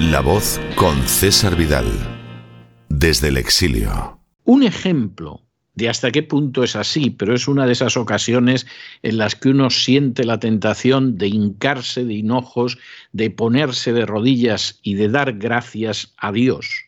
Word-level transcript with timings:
La 0.00 0.20
voz 0.20 0.60
con 0.74 0.94
César 1.08 1.56
Vidal, 1.56 1.86
desde 2.90 3.28
el 3.28 3.38
exilio. 3.38 4.20
Un 4.44 4.62
ejemplo 4.62 5.40
de 5.74 5.88
hasta 5.88 6.10
qué 6.10 6.22
punto 6.22 6.62
es 6.62 6.76
así, 6.76 7.08
pero 7.08 7.34
es 7.34 7.48
una 7.48 7.64
de 7.64 7.72
esas 7.72 7.96
ocasiones 7.96 8.66
en 9.02 9.16
las 9.16 9.36
que 9.36 9.48
uno 9.48 9.70
siente 9.70 10.24
la 10.24 10.38
tentación 10.38 11.16
de 11.16 11.28
hincarse 11.28 12.04
de 12.04 12.12
hinojos, 12.12 12.76
de 13.12 13.30
ponerse 13.30 13.94
de 13.94 14.04
rodillas 14.04 14.80
y 14.82 14.96
de 14.96 15.08
dar 15.08 15.32
gracias 15.38 16.12
a 16.18 16.30
Dios. 16.30 16.84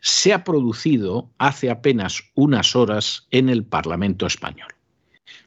Se 0.00 0.34
ha 0.34 0.44
producido 0.44 1.30
hace 1.38 1.70
apenas 1.70 2.22
unas 2.34 2.76
horas 2.76 3.26
en 3.30 3.48
el 3.48 3.64
Parlamento 3.64 4.26
español. 4.26 4.71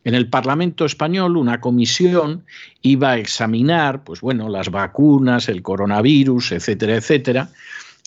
En 0.05 0.13
el 0.13 0.29
Parlamento 0.29 0.85
español 0.85 1.35
una 1.35 1.59
comisión 1.59 2.45
iba 2.83 3.11
a 3.11 3.17
examinar, 3.17 4.03
pues 4.03 4.21
bueno, 4.21 4.49
las 4.49 4.69
vacunas, 4.69 5.49
el 5.49 5.63
coronavirus, 5.63 6.53
etcétera, 6.53 6.95
etcétera. 6.95 7.49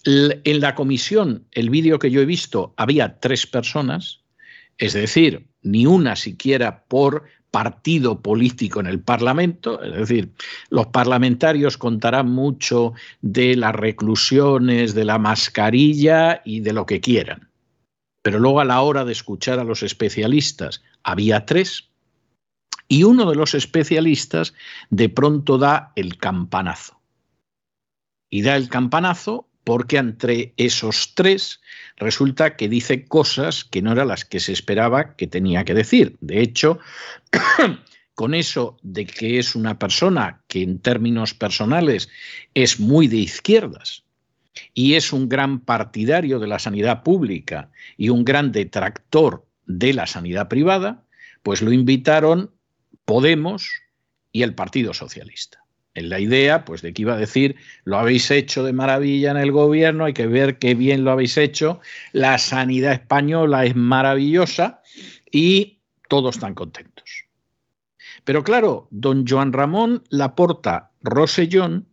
En 0.04 0.60
la 0.60 0.76
comisión, 0.76 1.44
el 1.50 1.70
vídeo 1.70 1.98
que 1.98 2.12
yo 2.12 2.20
he 2.20 2.24
visto, 2.24 2.72
había 2.76 3.18
tres 3.18 3.48
personas, 3.48 4.20
es 4.78 4.92
decir, 4.92 5.48
ni 5.62 5.86
una 5.86 6.14
siquiera 6.14 6.84
por 6.84 7.24
partido 7.50 8.22
político 8.22 8.78
en 8.78 8.86
el 8.86 9.00
Parlamento, 9.00 9.82
es 9.82 10.08
decir, 10.08 10.30
los 10.70 10.86
parlamentarios 10.86 11.76
contarán 11.76 12.30
mucho 12.30 12.92
de 13.22 13.56
las 13.56 13.74
reclusiones, 13.74 14.94
de 14.94 15.04
la 15.04 15.18
mascarilla 15.18 16.42
y 16.44 16.60
de 16.60 16.72
lo 16.72 16.86
que 16.86 17.00
quieran. 17.00 17.48
Pero 18.22 18.38
luego 18.38 18.60
a 18.60 18.64
la 18.64 18.82
hora 18.82 19.04
de 19.04 19.12
escuchar 19.12 19.58
a 19.58 19.64
los 19.64 19.82
especialistas, 19.82 20.82
había 21.02 21.46
tres, 21.46 21.87
y 22.88 23.04
uno 23.04 23.28
de 23.28 23.36
los 23.36 23.54
especialistas 23.54 24.54
de 24.90 25.08
pronto 25.08 25.58
da 25.58 25.92
el 25.94 26.16
campanazo. 26.16 27.00
Y 28.30 28.42
da 28.42 28.56
el 28.56 28.68
campanazo 28.68 29.48
porque 29.64 29.98
entre 29.98 30.54
esos 30.56 31.14
tres 31.14 31.60
resulta 31.98 32.56
que 32.56 32.70
dice 32.70 33.04
cosas 33.04 33.64
que 33.64 33.82
no 33.82 33.92
eran 33.92 34.08
las 34.08 34.24
que 34.24 34.40
se 34.40 34.52
esperaba 34.52 35.14
que 35.14 35.26
tenía 35.26 35.64
que 35.64 35.74
decir. 35.74 36.16
De 36.20 36.40
hecho, 36.40 36.78
con 38.14 38.34
eso 38.34 38.78
de 38.82 39.04
que 39.04 39.38
es 39.38 39.54
una 39.54 39.78
persona 39.78 40.42
que 40.48 40.62
en 40.62 40.78
términos 40.78 41.34
personales 41.34 42.08
es 42.54 42.80
muy 42.80 43.08
de 43.08 43.18
izquierdas 43.18 44.04
y 44.72 44.94
es 44.94 45.12
un 45.12 45.28
gran 45.28 45.60
partidario 45.60 46.38
de 46.38 46.46
la 46.46 46.58
sanidad 46.58 47.02
pública 47.02 47.70
y 47.98 48.08
un 48.08 48.24
gran 48.24 48.52
detractor 48.52 49.46
de 49.66 49.92
la 49.92 50.06
sanidad 50.06 50.48
privada, 50.48 51.04
pues 51.42 51.60
lo 51.60 51.72
invitaron 51.72 52.50
Podemos 53.08 53.70
y 54.32 54.42
el 54.42 54.54
Partido 54.54 54.92
Socialista 54.92 55.64
en 55.94 56.10
la 56.10 56.20
idea 56.20 56.66
pues 56.66 56.82
de 56.82 56.92
que 56.92 57.00
iba 57.00 57.14
a 57.14 57.16
decir 57.16 57.56
lo 57.84 57.98
habéis 57.98 58.30
hecho 58.30 58.64
de 58.64 58.74
maravilla 58.74 59.30
en 59.30 59.38
el 59.38 59.50
gobierno, 59.50 60.04
hay 60.04 60.12
que 60.12 60.26
ver 60.26 60.58
qué 60.58 60.74
bien 60.74 61.04
lo 61.04 61.12
habéis 61.12 61.38
hecho, 61.38 61.80
la 62.12 62.36
sanidad 62.36 62.92
española 62.92 63.64
es 63.64 63.74
maravillosa 63.74 64.82
y 65.32 65.80
todos 66.10 66.36
están 66.36 66.52
contentos. 66.52 67.24
Pero 68.24 68.44
claro, 68.44 68.88
don 68.90 69.26
Joan 69.26 69.54
Ramón 69.54 70.04
Laporta 70.10 70.90
Rosellón 71.00 71.88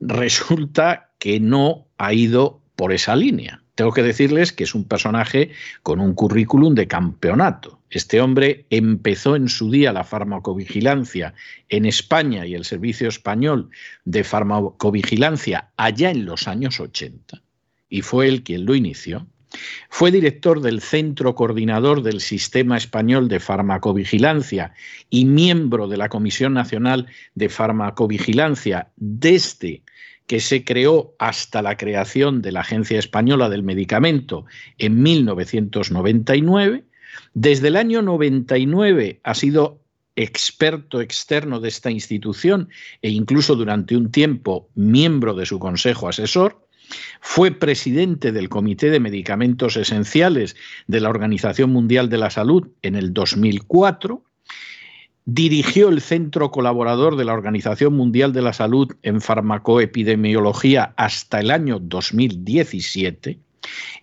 resulta 0.00 1.14
que 1.18 1.40
no 1.40 1.88
ha 1.96 2.12
ido 2.12 2.60
por 2.76 2.92
esa 2.92 3.16
línea. 3.16 3.62
Tengo 3.76 3.92
que 3.92 4.02
decirles 4.02 4.52
que 4.52 4.64
es 4.64 4.74
un 4.74 4.84
personaje 4.84 5.50
con 5.82 6.00
un 6.00 6.14
currículum 6.14 6.74
de 6.74 6.88
campeonato. 6.88 7.78
Este 7.90 8.20
hombre 8.20 8.64
empezó 8.70 9.36
en 9.36 9.48
su 9.48 9.70
día 9.70 9.92
la 9.92 10.02
farmacovigilancia 10.02 11.34
en 11.68 11.84
España 11.84 12.46
y 12.46 12.54
el 12.54 12.64
Servicio 12.64 13.06
Español 13.06 13.70
de 14.04 14.24
Farmacovigilancia 14.24 15.68
allá 15.76 16.10
en 16.10 16.24
los 16.24 16.48
años 16.48 16.80
80 16.80 17.42
y 17.88 18.02
fue 18.02 18.28
él 18.28 18.42
quien 18.42 18.64
lo 18.64 18.74
inició. 18.74 19.26
Fue 19.88 20.10
director 20.10 20.60
del 20.60 20.80
Centro 20.80 21.34
Coordinador 21.34 22.02
del 22.02 22.20
Sistema 22.20 22.76
Español 22.76 23.28
de 23.28 23.40
Farmacovigilancia 23.40 24.72
y 25.08 25.24
miembro 25.24 25.86
de 25.86 25.96
la 25.96 26.08
Comisión 26.08 26.54
Nacional 26.54 27.06
de 27.34 27.48
Farmacovigilancia 27.48 28.88
desde 28.96 29.82
que 30.26 30.40
se 30.40 30.64
creó 30.64 31.14
hasta 31.18 31.62
la 31.62 31.76
creación 31.76 32.42
de 32.42 32.52
la 32.52 32.60
Agencia 32.60 32.98
Española 32.98 33.48
del 33.48 33.62
Medicamento 33.62 34.44
en 34.78 35.02
1999. 35.02 36.84
Desde 37.34 37.68
el 37.68 37.76
año 37.76 38.02
99 38.02 39.20
ha 39.22 39.34
sido 39.34 39.80
experto 40.16 41.00
externo 41.00 41.60
de 41.60 41.68
esta 41.68 41.90
institución 41.90 42.68
e 43.02 43.10
incluso 43.10 43.54
durante 43.54 43.96
un 43.96 44.10
tiempo 44.10 44.68
miembro 44.74 45.34
de 45.34 45.46
su 45.46 45.58
consejo 45.58 46.08
asesor. 46.08 46.66
Fue 47.20 47.50
presidente 47.50 48.32
del 48.32 48.48
Comité 48.48 48.90
de 48.90 49.00
Medicamentos 49.00 49.76
Esenciales 49.76 50.56
de 50.86 51.00
la 51.00 51.10
Organización 51.10 51.70
Mundial 51.70 52.08
de 52.08 52.18
la 52.18 52.30
Salud 52.30 52.68
en 52.82 52.94
el 52.94 53.12
2004 53.12 54.22
Dirigió 55.28 55.88
el 55.88 56.00
Centro 56.02 56.52
Colaborador 56.52 57.16
de 57.16 57.24
la 57.24 57.32
Organización 57.32 57.94
Mundial 57.94 58.32
de 58.32 58.42
la 58.42 58.52
Salud 58.52 58.92
en 59.02 59.20
Farmacoepidemiología 59.20 60.94
hasta 60.96 61.40
el 61.40 61.50
año 61.50 61.80
2017 61.80 63.40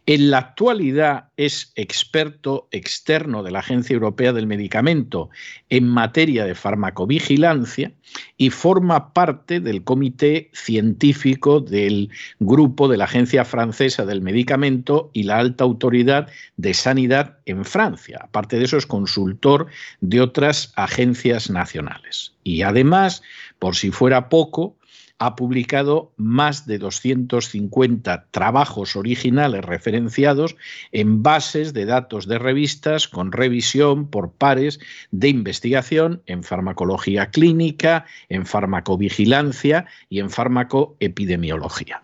en 0.05 0.31
la 0.31 0.39
actualidad 0.39 1.29
es 1.37 1.71
experto 1.75 2.67
externo 2.71 3.41
de 3.41 3.51
la 3.51 3.59
Agencia 3.59 3.93
Europea 3.93 4.33
del 4.33 4.47
Medicamento 4.47 5.29
en 5.69 5.87
materia 5.87 6.45
de 6.45 6.55
farmacovigilancia 6.55 7.93
y 8.37 8.49
forma 8.49 9.13
parte 9.13 9.61
del 9.61 9.83
comité 9.83 10.49
científico 10.53 11.61
del 11.61 12.09
grupo 12.39 12.87
de 12.87 12.97
la 12.97 13.05
Agencia 13.05 13.45
Francesa 13.45 14.05
del 14.05 14.21
Medicamento 14.21 15.09
y 15.13 15.23
la 15.23 15.37
Alta 15.37 15.63
Autoridad 15.63 16.27
de 16.57 16.73
Sanidad 16.73 17.37
en 17.45 17.63
Francia. 17.63 18.19
Aparte 18.23 18.57
de 18.57 18.65
eso, 18.65 18.77
es 18.77 18.85
consultor 18.85 19.67
de 20.01 20.19
otras 20.19 20.73
agencias 20.75 21.49
nacionales. 21.49 22.33
Y 22.43 22.63
además, 22.63 23.23
por 23.57 23.75
si 23.75 23.91
fuera 23.91 24.27
poco, 24.27 24.75
ha 25.19 25.35
publicado 25.35 26.13
más 26.17 26.65
de 26.65 26.77
250 26.79 28.27
trabajos 28.31 28.95
originales 28.95 29.63
referenciados 29.63 30.55
en 30.91 31.23
bases 31.23 31.73
de 31.73 31.85
datos 31.85 32.27
de 32.27 32.39
revistas 32.39 33.07
con 33.07 33.31
revisión 33.31 34.07
por 34.09 34.31
pares 34.33 34.79
de 35.11 35.29
investigación 35.29 36.21
en 36.25 36.43
farmacología 36.43 37.27
clínica, 37.27 38.05
en 38.29 38.45
farmacovigilancia 38.45 39.85
y 40.09 40.19
en 40.19 40.29
farmacoepidemiología. 40.29 42.03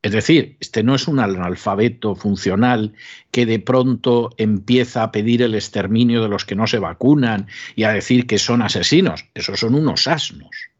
Es 0.00 0.12
decir, 0.12 0.56
este 0.60 0.84
no 0.84 0.94
es 0.94 1.08
un 1.08 1.18
analfabeto 1.18 2.14
funcional 2.14 2.94
que 3.32 3.46
de 3.46 3.58
pronto 3.58 4.30
empieza 4.36 5.02
a 5.02 5.10
pedir 5.10 5.42
el 5.42 5.54
exterminio 5.54 6.22
de 6.22 6.28
los 6.28 6.44
que 6.44 6.54
no 6.54 6.66
se 6.68 6.78
vacunan 6.78 7.48
y 7.74 7.82
a 7.82 7.92
decir 7.92 8.26
que 8.26 8.38
son 8.38 8.62
asesinos. 8.62 9.26
Esos 9.34 9.58
son 9.58 9.74
unos 9.74 10.06
asnos. 10.06 10.70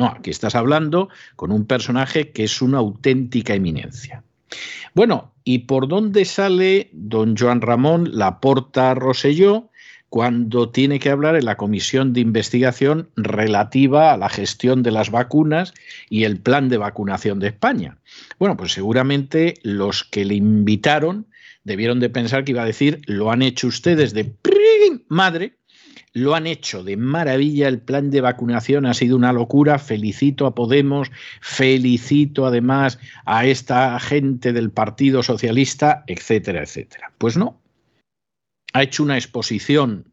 No, 0.00 0.06
aquí 0.06 0.30
estás 0.30 0.54
hablando 0.54 1.10
con 1.36 1.52
un 1.52 1.66
personaje 1.66 2.30
que 2.30 2.44
es 2.44 2.62
una 2.62 2.78
auténtica 2.78 3.52
eminencia. 3.52 4.24
Bueno, 4.94 5.34
¿y 5.44 5.58
por 5.58 5.88
dónde 5.88 6.24
sale 6.24 6.88
don 6.94 7.36
Joan 7.36 7.60
Ramón 7.60 8.08
Laporta 8.16 8.94
Roselló 8.94 9.68
cuando 10.08 10.70
tiene 10.70 11.00
que 11.00 11.10
hablar 11.10 11.36
en 11.36 11.44
la 11.44 11.58
comisión 11.58 12.14
de 12.14 12.20
investigación 12.20 13.10
relativa 13.14 14.14
a 14.14 14.16
la 14.16 14.30
gestión 14.30 14.82
de 14.82 14.90
las 14.90 15.10
vacunas 15.10 15.74
y 16.08 16.24
el 16.24 16.38
plan 16.38 16.70
de 16.70 16.78
vacunación 16.78 17.38
de 17.38 17.48
España? 17.48 17.98
Bueno, 18.38 18.56
pues 18.56 18.72
seguramente 18.72 19.56
los 19.62 20.02
que 20.04 20.24
le 20.24 20.34
invitaron 20.34 21.26
debieron 21.62 22.00
de 22.00 22.08
pensar 22.08 22.44
que 22.44 22.52
iba 22.52 22.62
a 22.62 22.64
decir, 22.64 23.02
lo 23.04 23.30
han 23.30 23.42
hecho 23.42 23.66
ustedes 23.66 24.14
de 24.14 24.34
madre, 25.08 25.58
lo 26.12 26.34
han 26.34 26.46
hecho 26.46 26.82
de 26.82 26.96
maravilla, 26.96 27.68
el 27.68 27.80
plan 27.80 28.10
de 28.10 28.20
vacunación 28.20 28.86
ha 28.86 28.94
sido 28.94 29.16
una 29.16 29.32
locura, 29.32 29.78
felicito 29.78 30.46
a 30.46 30.54
Podemos, 30.54 31.10
felicito 31.40 32.46
además 32.46 32.98
a 33.26 33.46
esta 33.46 33.98
gente 34.00 34.52
del 34.52 34.70
Partido 34.70 35.22
Socialista, 35.22 36.04
etcétera, 36.06 36.62
etcétera. 36.62 37.12
Pues 37.18 37.36
no, 37.36 37.60
ha 38.72 38.82
hecho 38.82 39.02
una 39.02 39.16
exposición 39.16 40.12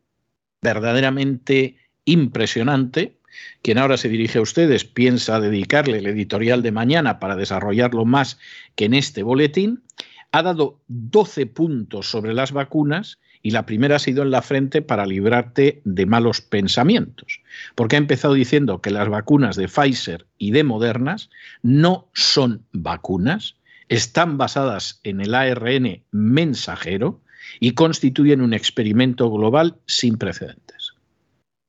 verdaderamente 0.61 1.77
impresionante. 2.05 3.17
Quien 3.61 3.77
ahora 3.77 3.97
se 3.97 4.09
dirige 4.09 4.39
a 4.39 4.41
ustedes 4.41 4.85
piensa 4.85 5.39
dedicarle 5.39 5.99
el 5.99 6.07
editorial 6.07 6.61
de 6.63 6.71
mañana 6.71 7.19
para 7.19 7.35
desarrollarlo 7.35 8.05
más 8.05 8.39
que 8.75 8.85
en 8.85 8.93
este 8.93 9.23
boletín. 9.23 9.83
Ha 10.31 10.43
dado 10.43 10.81
12 10.87 11.45
puntos 11.47 12.09
sobre 12.09 12.33
las 12.33 12.51
vacunas 12.51 13.19
y 13.41 13.51
la 13.51 13.65
primera 13.65 13.97
ha 13.97 13.99
sido 13.99 14.23
en 14.23 14.31
la 14.31 14.41
frente 14.41 14.81
para 14.81 15.05
librarte 15.05 15.81
de 15.85 16.05
malos 16.05 16.41
pensamientos, 16.41 17.41
porque 17.75 17.95
ha 17.95 17.99
empezado 17.99 18.33
diciendo 18.33 18.81
que 18.81 18.91
las 18.91 19.09
vacunas 19.09 19.55
de 19.55 19.67
Pfizer 19.67 20.27
y 20.37 20.51
de 20.51 20.63
Modernas 20.63 21.29
no 21.61 22.09
son 22.13 22.65
vacunas, 22.71 23.55
están 23.89 24.37
basadas 24.37 24.99
en 25.03 25.21
el 25.21 25.33
ARN 25.33 26.03
mensajero 26.11 27.21
y 27.59 27.71
constituyen 27.71 28.41
un 28.41 28.53
experimento 28.53 29.29
global 29.31 29.77
sin 29.85 30.17
precedentes. 30.17 30.93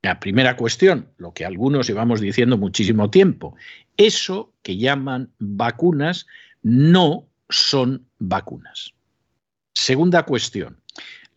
La 0.02 0.20
primera 0.20 0.56
cuestión, 0.56 1.08
lo 1.18 1.32
que 1.32 1.44
algunos 1.44 1.86
llevamos 1.86 2.20
diciendo 2.20 2.56
muchísimo 2.56 3.10
tiempo, 3.10 3.56
eso 3.96 4.52
que 4.62 4.76
llaman 4.76 5.32
vacunas 5.38 6.26
no 6.62 7.28
son 7.48 8.06
vacunas. 8.18 8.94
Segunda 9.74 10.24
cuestión. 10.24 10.80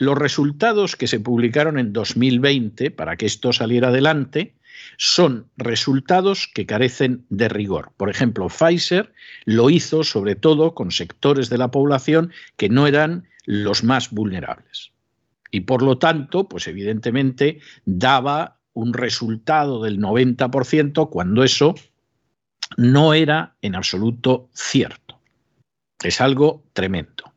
Los 0.01 0.17
resultados 0.17 0.95
que 0.95 1.05
se 1.05 1.19
publicaron 1.19 1.77
en 1.77 1.93
2020 1.93 2.89
para 2.89 3.17
que 3.17 3.27
esto 3.27 3.53
saliera 3.53 3.89
adelante 3.89 4.55
son 4.97 5.45
resultados 5.57 6.49
que 6.55 6.65
carecen 6.65 7.23
de 7.29 7.47
rigor. 7.49 7.91
Por 7.97 8.09
ejemplo, 8.09 8.49
Pfizer 8.49 9.13
lo 9.45 9.69
hizo 9.69 10.03
sobre 10.03 10.35
todo 10.35 10.73
con 10.73 10.89
sectores 10.89 11.51
de 11.51 11.59
la 11.59 11.69
población 11.69 12.31
que 12.57 12.67
no 12.67 12.87
eran 12.87 13.27
los 13.45 13.83
más 13.83 14.09
vulnerables. 14.09 14.91
Y 15.51 15.59
por 15.61 15.83
lo 15.83 15.99
tanto, 15.99 16.49
pues 16.49 16.67
evidentemente 16.67 17.59
daba 17.85 18.57
un 18.73 18.93
resultado 18.93 19.83
del 19.83 19.99
90% 19.99 21.11
cuando 21.11 21.43
eso 21.43 21.75
no 22.75 23.13
era 23.13 23.55
en 23.61 23.75
absoluto 23.75 24.49
cierto. 24.51 25.19
Es 26.03 26.21
algo 26.21 26.63
tremendo. 26.73 27.35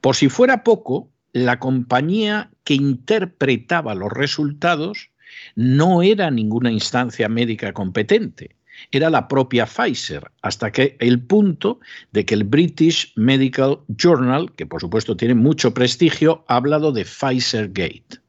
Por 0.00 0.16
si 0.16 0.30
fuera 0.30 0.64
poco, 0.64 1.10
la 1.44 1.58
compañía 1.58 2.50
que 2.64 2.74
interpretaba 2.74 3.94
los 3.94 4.12
resultados 4.12 5.10
no 5.54 6.02
era 6.02 6.30
ninguna 6.30 6.70
instancia 6.70 7.28
médica 7.28 7.72
competente, 7.72 8.56
era 8.90 9.10
la 9.10 9.28
propia 9.28 9.66
Pfizer, 9.66 10.30
hasta 10.42 10.70
que 10.70 10.96
el 11.00 11.20
punto 11.20 11.80
de 12.12 12.24
que 12.24 12.34
el 12.34 12.44
British 12.44 13.12
Medical 13.16 13.80
Journal, 13.88 14.52
que 14.52 14.66
por 14.66 14.80
supuesto 14.80 15.16
tiene 15.16 15.34
mucho 15.34 15.74
prestigio, 15.74 16.44
ha 16.48 16.56
hablado 16.56 16.92
de 16.92 17.04
Pfizer 17.04 17.68
Gate, 17.68 18.20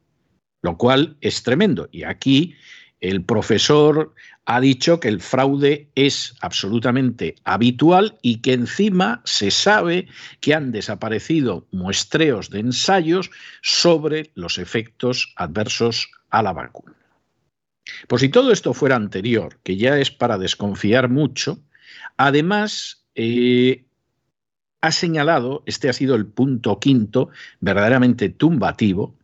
lo 0.62 0.76
cual 0.76 1.16
es 1.20 1.42
tremendo. 1.42 1.88
Y 1.92 2.02
aquí 2.02 2.54
el 3.00 3.24
profesor 3.24 4.14
ha 4.44 4.60
dicho 4.60 5.00
que 5.00 5.08
el 5.08 5.20
fraude 5.20 5.88
es 5.94 6.34
absolutamente 6.40 7.36
habitual 7.44 8.18
y 8.20 8.38
que 8.38 8.52
encima 8.52 9.22
se 9.24 9.50
sabe 9.50 10.08
que 10.40 10.54
han 10.54 10.72
desaparecido 10.72 11.66
muestreos 11.70 12.50
de 12.50 12.60
ensayos 12.60 13.30
sobre 13.62 14.30
los 14.34 14.58
efectos 14.58 15.32
adversos 15.36 16.10
a 16.30 16.42
la 16.42 16.52
vacuna. 16.52 16.94
Por 18.06 18.20
si 18.20 18.28
todo 18.28 18.52
esto 18.52 18.74
fuera 18.74 18.96
anterior, 18.96 19.58
que 19.62 19.76
ya 19.76 19.98
es 19.98 20.10
para 20.10 20.38
desconfiar 20.38 21.08
mucho, 21.08 21.58
además 22.16 23.04
eh, 23.14 23.84
ha 24.80 24.92
señalado, 24.92 25.62
este 25.66 25.88
ha 25.88 25.92
sido 25.92 26.14
el 26.14 26.26
punto 26.26 26.78
quinto, 26.78 27.30
verdaderamente 27.60 28.28
tumbativo, 28.28 29.16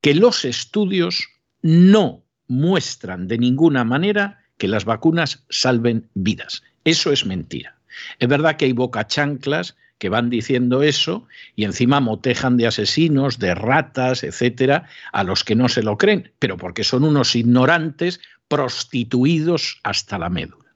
que 0.00 0.14
los 0.14 0.44
estudios 0.44 1.28
no 1.62 2.22
muestran 2.48 3.28
de 3.28 3.38
ninguna 3.38 3.84
manera 3.84 4.40
que 4.56 4.68
las 4.68 4.84
vacunas 4.84 5.44
salven 5.48 6.08
vidas. 6.14 6.62
Eso 6.84 7.12
es 7.12 7.24
mentira. 7.24 7.76
Es 8.18 8.28
verdad 8.28 8.56
que 8.56 8.64
hay 8.64 8.72
bocachanclas 8.72 9.76
que 9.98 10.08
van 10.08 10.30
diciendo 10.30 10.82
eso 10.82 11.26
y 11.56 11.64
encima 11.64 12.00
motejan 12.00 12.56
de 12.56 12.66
asesinos, 12.66 13.38
de 13.38 13.54
ratas, 13.54 14.22
etcétera, 14.22 14.88
a 15.12 15.24
los 15.24 15.44
que 15.44 15.56
no 15.56 15.68
se 15.68 15.82
lo 15.82 15.98
creen, 15.98 16.32
pero 16.38 16.56
porque 16.56 16.84
son 16.84 17.04
unos 17.04 17.34
ignorantes 17.34 18.20
prostituidos 18.46 19.80
hasta 19.82 20.18
la 20.18 20.30
médula. 20.30 20.74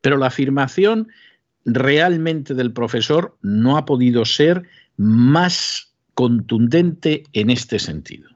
Pero 0.00 0.16
la 0.16 0.26
afirmación 0.26 1.08
realmente 1.64 2.54
del 2.54 2.72
profesor 2.72 3.36
no 3.42 3.76
ha 3.76 3.84
podido 3.84 4.24
ser 4.24 4.62
más 4.96 5.92
contundente 6.14 7.24
en 7.32 7.50
este 7.50 7.78
sentido. 7.78 8.30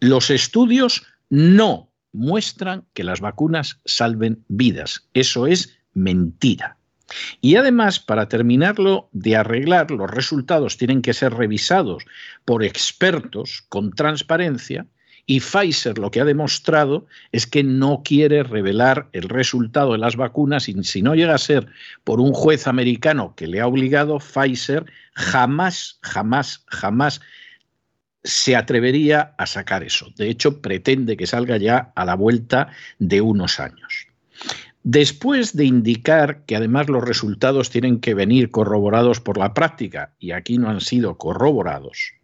Los 0.00 0.30
estudios 0.30 1.06
no 1.30 1.90
muestran 2.12 2.84
que 2.92 3.04
las 3.04 3.20
vacunas 3.20 3.80
salven 3.84 4.44
vidas. 4.48 5.08
Eso 5.14 5.46
es 5.46 5.78
mentira. 5.94 6.76
Y 7.40 7.56
además, 7.56 7.98
para 7.98 8.28
terminarlo 8.28 9.08
de 9.12 9.36
arreglar, 9.36 9.90
los 9.90 10.10
resultados 10.10 10.76
tienen 10.76 11.02
que 11.02 11.14
ser 11.14 11.34
revisados 11.34 12.04
por 12.44 12.62
expertos 12.62 13.64
con 13.68 13.92
transparencia 13.92 14.86
y 15.26 15.40
Pfizer 15.40 15.98
lo 15.98 16.10
que 16.10 16.20
ha 16.20 16.24
demostrado 16.24 17.06
es 17.30 17.46
que 17.46 17.62
no 17.62 18.02
quiere 18.04 18.42
revelar 18.42 19.08
el 19.12 19.28
resultado 19.28 19.92
de 19.92 19.98
las 19.98 20.16
vacunas 20.16 20.68
y 20.68 20.82
si 20.82 21.02
no 21.02 21.14
llega 21.14 21.34
a 21.34 21.38
ser 21.38 21.68
por 22.04 22.20
un 22.20 22.32
juez 22.32 22.66
americano 22.66 23.34
que 23.36 23.46
le 23.46 23.60
ha 23.60 23.66
obligado, 23.66 24.18
Pfizer 24.18 24.86
jamás, 25.14 25.98
jamás, 26.02 26.64
jamás 26.66 27.20
se 28.22 28.56
atrevería 28.56 29.34
a 29.38 29.46
sacar 29.46 29.82
eso. 29.82 30.12
De 30.16 30.28
hecho, 30.28 30.60
pretende 30.60 31.16
que 31.16 31.26
salga 31.26 31.56
ya 31.56 31.92
a 31.94 32.04
la 32.04 32.14
vuelta 32.14 32.68
de 32.98 33.20
unos 33.20 33.60
años. 33.60 34.06
Después 34.82 35.56
de 35.56 35.66
indicar 35.66 36.44
que 36.46 36.56
además 36.56 36.88
los 36.88 37.04
resultados 37.04 37.70
tienen 37.70 38.00
que 38.00 38.14
venir 38.14 38.50
corroborados 38.50 39.20
por 39.20 39.36
la 39.36 39.52
práctica, 39.52 40.14
y 40.18 40.32
aquí 40.32 40.56
no 40.56 40.70
han 40.70 40.80
sido 40.80 41.18
corroborados, 41.18 42.14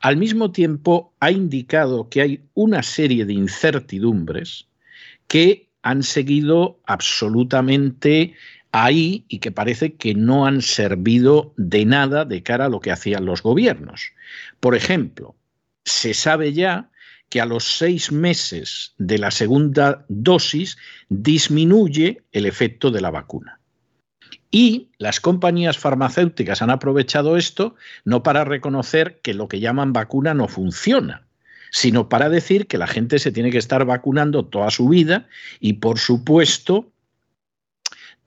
al 0.00 0.16
mismo 0.16 0.52
tiempo 0.52 1.12
ha 1.18 1.32
indicado 1.32 2.08
que 2.08 2.20
hay 2.20 2.44
una 2.54 2.82
serie 2.84 3.24
de 3.24 3.32
incertidumbres 3.32 4.68
que 5.26 5.68
han 5.82 6.02
seguido 6.02 6.80
absolutamente 6.86 8.34
ahí 8.72 9.24
y 9.28 9.38
que 9.38 9.50
parece 9.50 9.94
que 9.94 10.14
no 10.14 10.46
han 10.46 10.62
servido 10.62 11.54
de 11.56 11.84
nada 11.84 12.24
de 12.24 12.42
cara 12.42 12.66
a 12.66 12.68
lo 12.68 12.80
que 12.80 12.92
hacían 12.92 13.24
los 13.24 13.42
gobiernos. 13.42 14.12
Por 14.60 14.74
ejemplo, 14.74 15.34
se 15.84 16.14
sabe 16.14 16.52
ya 16.52 16.90
que 17.28 17.40
a 17.40 17.46
los 17.46 17.64
seis 17.64 18.10
meses 18.10 18.94
de 18.98 19.18
la 19.18 19.30
segunda 19.30 20.04
dosis 20.08 20.78
disminuye 21.08 22.22
el 22.32 22.46
efecto 22.46 22.90
de 22.90 23.00
la 23.00 23.10
vacuna. 23.10 23.60
Y 24.50 24.88
las 24.98 25.20
compañías 25.20 25.76
farmacéuticas 25.76 26.62
han 26.62 26.70
aprovechado 26.70 27.36
esto 27.36 27.74
no 28.04 28.22
para 28.22 28.44
reconocer 28.44 29.20
que 29.22 29.34
lo 29.34 29.46
que 29.46 29.60
llaman 29.60 29.92
vacuna 29.92 30.32
no 30.32 30.48
funciona, 30.48 31.26
sino 31.70 32.08
para 32.08 32.30
decir 32.30 32.66
que 32.66 32.78
la 32.78 32.86
gente 32.86 33.18
se 33.18 33.30
tiene 33.30 33.50
que 33.50 33.58
estar 33.58 33.84
vacunando 33.84 34.46
toda 34.46 34.70
su 34.70 34.88
vida 34.88 35.28
y, 35.60 35.74
por 35.74 35.98
supuesto, 35.98 36.90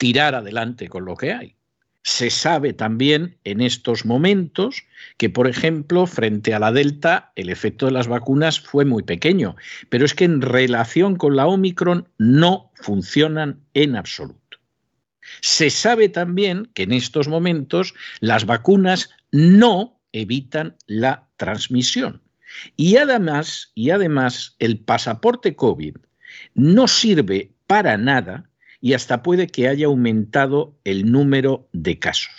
tirar 0.01 0.33
adelante 0.33 0.87
con 0.87 1.05
lo 1.05 1.15
que 1.15 1.31
hay. 1.31 1.55
Se 2.01 2.31
sabe 2.31 2.73
también 2.73 3.37
en 3.43 3.61
estos 3.61 4.03
momentos 4.03 4.83
que, 5.17 5.29
por 5.29 5.47
ejemplo, 5.47 6.07
frente 6.07 6.55
a 6.55 6.59
la 6.59 6.71
Delta, 6.71 7.31
el 7.35 7.51
efecto 7.51 7.85
de 7.85 7.91
las 7.91 8.07
vacunas 8.07 8.59
fue 8.59 8.83
muy 8.83 9.03
pequeño, 9.03 9.55
pero 9.89 10.03
es 10.03 10.15
que 10.15 10.23
en 10.25 10.41
relación 10.41 11.17
con 11.17 11.35
la 11.35 11.45
Omicron 11.45 12.09
no 12.17 12.71
funcionan 12.73 13.59
en 13.75 13.95
absoluto. 13.95 14.57
Se 15.39 15.69
sabe 15.69 16.09
también 16.09 16.71
que 16.73 16.81
en 16.81 16.93
estos 16.93 17.27
momentos 17.27 17.93
las 18.21 18.47
vacunas 18.47 19.11
no 19.31 20.01
evitan 20.13 20.77
la 20.87 21.27
transmisión. 21.37 22.23
Y 22.75 22.97
además, 22.97 23.71
y 23.75 23.91
además 23.91 24.55
el 24.57 24.79
pasaporte 24.79 25.55
COVID 25.55 25.97
no 26.55 26.87
sirve 26.87 27.51
para 27.67 27.97
nada 27.97 28.49
y 28.81 28.93
hasta 28.93 29.23
puede 29.23 29.47
que 29.47 29.67
haya 29.67 29.85
aumentado 29.85 30.73
el 30.83 31.11
número 31.11 31.67
de 31.71 31.99
casos. 31.99 32.33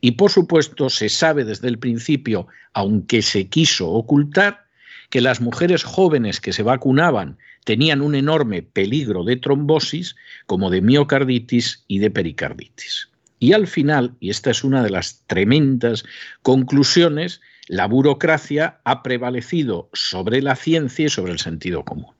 Y 0.00 0.12
por 0.12 0.30
supuesto 0.30 0.90
se 0.90 1.08
sabe 1.08 1.44
desde 1.44 1.68
el 1.68 1.78
principio, 1.78 2.46
aunque 2.74 3.22
se 3.22 3.48
quiso 3.48 3.90
ocultar, 3.90 4.64
que 5.10 5.20
las 5.20 5.40
mujeres 5.40 5.84
jóvenes 5.84 6.40
que 6.40 6.52
se 6.52 6.62
vacunaban 6.62 7.38
tenían 7.64 8.02
un 8.02 8.14
enorme 8.14 8.62
peligro 8.62 9.24
de 9.24 9.36
trombosis, 9.36 10.16
como 10.46 10.70
de 10.70 10.82
miocarditis 10.82 11.84
y 11.88 11.98
de 11.98 12.10
pericarditis. 12.10 13.08
Y 13.38 13.52
al 13.52 13.66
final, 13.66 14.14
y 14.20 14.30
esta 14.30 14.50
es 14.50 14.64
una 14.64 14.82
de 14.82 14.90
las 14.90 15.22
tremendas 15.26 16.04
conclusiones, 16.42 17.40
la 17.68 17.86
burocracia 17.86 18.80
ha 18.84 19.02
prevalecido 19.02 19.88
sobre 19.92 20.42
la 20.42 20.56
ciencia 20.56 21.06
y 21.06 21.10
sobre 21.10 21.32
el 21.32 21.38
sentido 21.38 21.84
común. 21.84 22.12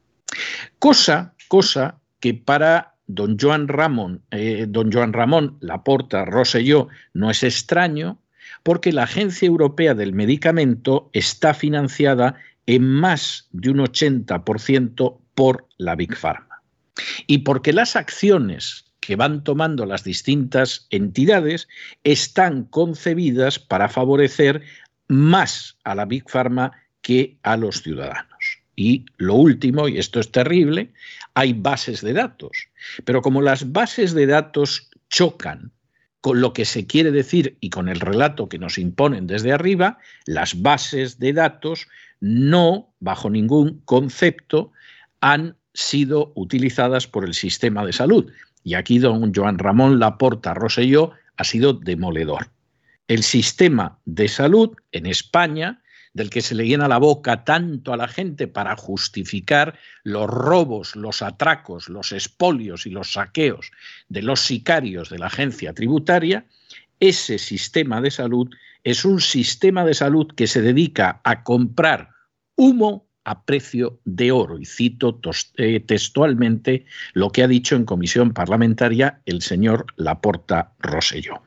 Cosa, 0.79 1.35
cosa 1.49 2.01
que 2.21 2.35
para 2.35 2.94
don 3.07 3.37
Joan 3.39 3.69
Ramón, 3.69 4.23
eh, 4.31 4.67
don 4.69 4.91
Ramón 4.93 5.57
Laporta 5.61 6.25
Rosselló 6.25 6.89
no 7.13 7.31
es 7.31 7.43
extraño 7.43 8.19
porque 8.63 8.93
la 8.93 9.05
Agencia 9.05 9.47
Europea 9.47 9.95
del 9.95 10.13
Medicamento 10.13 11.11
está 11.13 11.55
financiada 11.55 12.37
en 12.67 12.89
más 12.89 13.49
de 13.53 13.71
un 13.71 13.79
80% 13.79 15.19
por 15.35 15.67
la 15.77 15.95
Big 15.97 16.17
Pharma. 16.17 16.63
Y 17.27 17.39
porque 17.39 17.73
las 17.73 17.97
acciones 17.97 18.87
que 19.01 19.17
van 19.17 19.45
tomando 19.45 19.85
las 19.85 20.03
distintas 20.03 20.87
entidades 20.91 21.69
están 22.05 22.65
concebidas 22.65 23.59
para 23.59 23.89
favorecer 23.89 24.63
más 25.09 25.77
a 25.85 25.95
la 25.95 26.07
Big 26.07 26.25
Pharma 26.31 26.73
que 27.03 27.37
a 27.43 27.59
los 27.59 27.83
ciudadanos. 27.83 28.34
Y 28.77 29.07
lo 29.17 29.35
último, 29.35 29.89
y 29.89 29.99
esto 29.99 30.21
es 30.21 30.31
terrible, 30.31 30.93
hay 31.35 31.53
bases 31.53 32.01
de 32.01 32.13
datos. 32.13 32.69
Pero 33.05 33.23
como 33.23 33.41
las 33.41 33.73
bases 33.73 34.15
de 34.15 34.27
datos 34.27 34.91
chocan 35.09 35.73
con 36.21 36.41
lo 36.41 36.53
que 36.53 36.65
se 36.65 36.87
quiere 36.87 37.11
decir 37.11 37.57
y 37.61 37.71
con 37.71 37.89
el 37.89 38.01
relato 38.01 38.49
que 38.49 38.59
nos 38.59 38.79
imponen 38.79 39.27
desde 39.27 39.53
arriba, 39.53 39.99
las 40.27 40.63
bases 40.63 41.19
de 41.19 41.35
datos 41.35 41.87
no, 42.21 42.95
bajo 43.01 43.29
ningún 43.29 43.83
concepto, 43.85 44.73
han 45.21 45.57
sido 45.75 46.33
utilizadas 46.35 47.07
por 47.07 47.25
el 47.25 47.35
sistema 47.35 47.85
de 47.85 47.93
salud. 47.93 48.33
Y 48.63 48.75
aquí 48.75 48.99
don 48.99 49.35
Joan 49.35 49.59
Ramón 49.59 49.99
Laporta 49.99 50.55
Rosselló 50.55 51.13
ha 51.37 51.45
sido 51.45 51.75
demoledor. 51.75 52.49
El 53.07 53.23
sistema 53.23 53.99
de 54.07 54.29
salud 54.29 54.71
en 54.93 55.05
España, 55.05 55.83
del 56.15 56.31
que 56.31 56.41
se 56.41 56.55
le 56.55 56.67
llena 56.67 56.89
la 56.89 56.99
boca 56.99 57.45
tanto 57.45 57.93
a 57.93 57.97
la 57.97 58.09
gente 58.09 58.47
para 58.47 58.77
justificar 58.77 59.79
los 60.05 60.29
robos, 60.29 60.97
los 60.97 61.21
atracos, 61.21 61.89
los 61.89 62.13
espolios 62.13 62.87
y 62.87 62.91
los 62.91 63.13
saqueos 63.13 63.73
de 64.09 64.23
los 64.23 64.41
sicarios 64.41 65.11
de 65.11 65.19
la 65.19 65.27
agencia 65.27 65.75
tributaria, 65.75 66.47
ese 67.01 67.39
sistema 67.39 68.01
de 68.01 68.13
salud 68.13 68.49
es 68.85 69.05
un 69.05 69.21
sistema 69.21 69.85
de 69.85 69.95
salud 69.95 70.29
que 70.35 70.47
se 70.47 70.63
dedica 70.63 71.21
a 71.25 71.43
comprar 71.43 72.11
humo 72.55 73.09
a 73.25 73.45
precio 73.45 73.99
de 74.05 74.31
oro. 74.31 74.59
Y 74.59 74.67
cito 74.67 75.19
eh, 75.57 75.81
textualmente 75.81 76.85
lo 77.15 77.31
que 77.31 77.43
ha 77.43 77.49
dicho 77.49 77.75
en 77.75 77.85
comisión 77.85 78.33
parlamentaria 78.33 79.21
el 79.27 79.43
señor 79.43 79.87
Laporta 79.97 80.73
Roselló. 80.79 81.43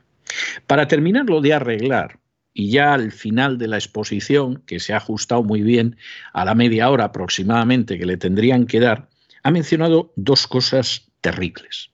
Para 0.65 0.87
terminarlo 0.87 1.39
de 1.39 1.53
arreglar, 1.53 2.19
y 2.57 2.71
ya 2.71 2.95
al 2.95 3.11
final 3.11 3.59
de 3.59 3.67
la 3.67 3.77
exposición, 3.77 4.63
que 4.65 4.79
se 4.79 4.91
ha 4.91 4.97
ajustado 4.97 5.43
muy 5.43 5.61
bien 5.61 5.95
a 6.33 6.43
la 6.43 6.55
media 6.55 6.89
hora 6.89 7.03
aproximadamente 7.03 7.99
que 7.99 8.07
le 8.07 8.17
tendrían 8.17 8.65
que 8.65 8.79
dar, 8.79 9.09
ha 9.43 9.51
mencionado 9.51 10.11
dos 10.15 10.47
cosas 10.47 11.07
terribles. 11.21 11.91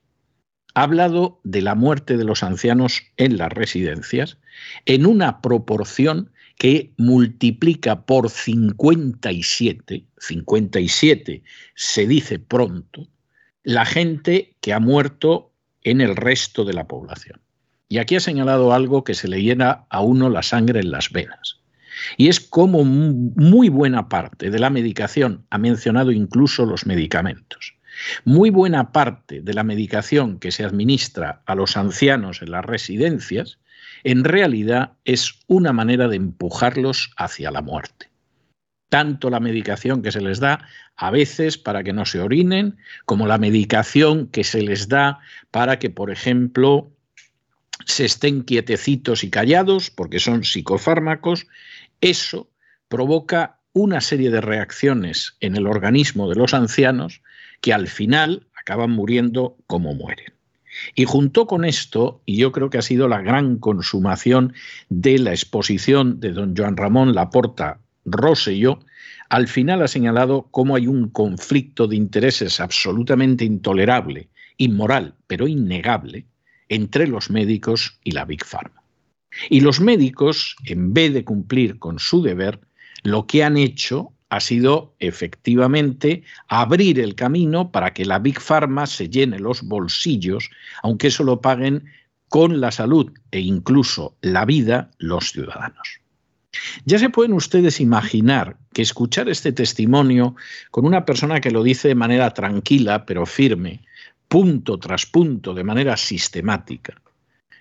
Ha 0.74 0.84
hablado 0.84 1.38
de 1.44 1.60
la 1.60 1.74
muerte 1.74 2.16
de 2.16 2.24
los 2.24 2.42
ancianos 2.42 3.02
en 3.18 3.36
las 3.36 3.52
residencias 3.52 4.38
en 4.86 5.04
una 5.04 5.42
proporción 5.42 6.32
que 6.56 6.94
multiplica 6.96 8.06
por 8.06 8.30
57, 8.30 10.06
57 10.16 11.42
se 11.74 12.06
dice 12.06 12.38
pronto, 12.38 13.06
la 13.64 13.84
gente 13.84 14.56
que 14.62 14.72
ha 14.72 14.80
muerto 14.80 15.52
en 15.82 16.00
el 16.00 16.16
resto 16.16 16.64
de 16.64 16.72
la 16.72 16.88
población. 16.88 17.43
Y 17.94 17.98
aquí 17.98 18.16
ha 18.16 18.20
señalado 18.20 18.72
algo 18.72 19.04
que 19.04 19.14
se 19.14 19.28
le 19.28 19.40
llena 19.40 19.84
a 19.88 20.00
uno 20.00 20.28
la 20.28 20.42
sangre 20.42 20.80
en 20.80 20.90
las 20.90 21.10
venas. 21.12 21.60
Y 22.16 22.26
es 22.26 22.40
como 22.40 22.82
muy 22.82 23.68
buena 23.68 24.08
parte 24.08 24.50
de 24.50 24.58
la 24.58 24.68
medicación, 24.68 25.46
ha 25.50 25.58
mencionado 25.58 26.10
incluso 26.10 26.66
los 26.66 26.86
medicamentos, 26.86 27.76
muy 28.24 28.50
buena 28.50 28.90
parte 28.90 29.42
de 29.42 29.54
la 29.54 29.62
medicación 29.62 30.40
que 30.40 30.50
se 30.50 30.64
administra 30.64 31.42
a 31.46 31.54
los 31.54 31.76
ancianos 31.76 32.42
en 32.42 32.50
las 32.50 32.64
residencias 32.64 33.60
en 34.02 34.24
realidad 34.24 34.94
es 35.04 35.38
una 35.46 35.72
manera 35.72 36.08
de 36.08 36.16
empujarlos 36.16 37.12
hacia 37.16 37.52
la 37.52 37.62
muerte. 37.62 38.10
Tanto 38.88 39.30
la 39.30 39.38
medicación 39.38 40.02
que 40.02 40.10
se 40.10 40.20
les 40.20 40.40
da 40.40 40.66
a 40.96 41.12
veces 41.12 41.58
para 41.58 41.84
que 41.84 41.92
no 41.92 42.06
se 42.06 42.18
orinen, 42.18 42.76
como 43.06 43.28
la 43.28 43.38
medicación 43.38 44.26
que 44.26 44.42
se 44.42 44.62
les 44.62 44.88
da 44.88 45.20
para 45.52 45.78
que, 45.78 45.90
por 45.90 46.10
ejemplo, 46.10 46.90
se 47.86 48.04
estén 48.04 48.42
quietecitos 48.42 49.24
y 49.24 49.30
callados, 49.30 49.90
porque 49.90 50.20
son 50.20 50.44
psicofármacos, 50.44 51.46
eso 52.00 52.50
provoca 52.88 53.60
una 53.72 54.00
serie 54.00 54.30
de 54.30 54.40
reacciones 54.40 55.36
en 55.40 55.56
el 55.56 55.66
organismo 55.66 56.28
de 56.28 56.36
los 56.36 56.54
ancianos 56.54 57.22
que 57.60 57.72
al 57.72 57.88
final 57.88 58.46
acaban 58.54 58.90
muriendo 58.90 59.56
como 59.66 59.94
mueren. 59.94 60.32
Y 60.94 61.04
junto 61.04 61.46
con 61.46 61.64
esto, 61.64 62.22
y 62.26 62.36
yo 62.36 62.52
creo 62.52 62.70
que 62.70 62.78
ha 62.78 62.82
sido 62.82 63.08
la 63.08 63.20
gran 63.20 63.58
consumación 63.58 64.54
de 64.88 65.18
la 65.18 65.30
exposición 65.30 66.20
de 66.20 66.32
don 66.32 66.56
Joan 66.56 66.76
Ramón 66.76 67.14
Laporta 67.14 67.80
Rosselló, 68.04 68.80
al 69.28 69.48
final 69.48 69.82
ha 69.82 69.88
señalado 69.88 70.48
cómo 70.50 70.76
hay 70.76 70.86
un 70.86 71.08
conflicto 71.08 71.86
de 71.86 71.96
intereses 71.96 72.60
absolutamente 72.60 73.44
intolerable, 73.44 74.28
inmoral, 74.56 75.14
pero 75.26 75.48
innegable, 75.48 76.26
entre 76.68 77.06
los 77.06 77.30
médicos 77.30 77.98
y 78.04 78.12
la 78.12 78.24
Big 78.24 78.44
Pharma. 78.44 78.82
Y 79.50 79.60
los 79.60 79.80
médicos, 79.80 80.56
en 80.64 80.94
vez 80.94 81.12
de 81.12 81.24
cumplir 81.24 81.78
con 81.78 81.98
su 81.98 82.22
deber, 82.22 82.60
lo 83.02 83.26
que 83.26 83.44
han 83.44 83.56
hecho 83.56 84.12
ha 84.30 84.40
sido 84.40 84.94
efectivamente 84.98 86.24
abrir 86.48 86.98
el 86.98 87.14
camino 87.14 87.70
para 87.70 87.92
que 87.92 88.04
la 88.04 88.18
Big 88.18 88.40
Pharma 88.40 88.86
se 88.86 89.08
llene 89.08 89.38
los 89.38 89.62
bolsillos, 89.62 90.50
aunque 90.82 91.08
eso 91.08 91.24
lo 91.24 91.40
paguen 91.40 91.84
con 92.28 92.60
la 92.60 92.72
salud 92.72 93.12
e 93.30 93.40
incluso 93.40 94.16
la 94.22 94.44
vida 94.44 94.90
los 94.98 95.30
ciudadanos. 95.30 96.00
Ya 96.84 96.98
se 96.98 97.10
pueden 97.10 97.32
ustedes 97.32 97.80
imaginar 97.80 98.56
que 98.72 98.82
escuchar 98.82 99.28
este 99.28 99.52
testimonio 99.52 100.34
con 100.70 100.84
una 100.86 101.04
persona 101.04 101.40
que 101.40 101.50
lo 101.50 101.62
dice 101.62 101.88
de 101.88 101.94
manera 101.94 102.30
tranquila 102.32 103.06
pero 103.06 103.26
firme, 103.26 103.82
punto 104.28 104.78
tras 104.78 105.06
punto, 105.06 105.54
de 105.54 105.64
manera 105.64 105.96
sistemática, 105.96 107.00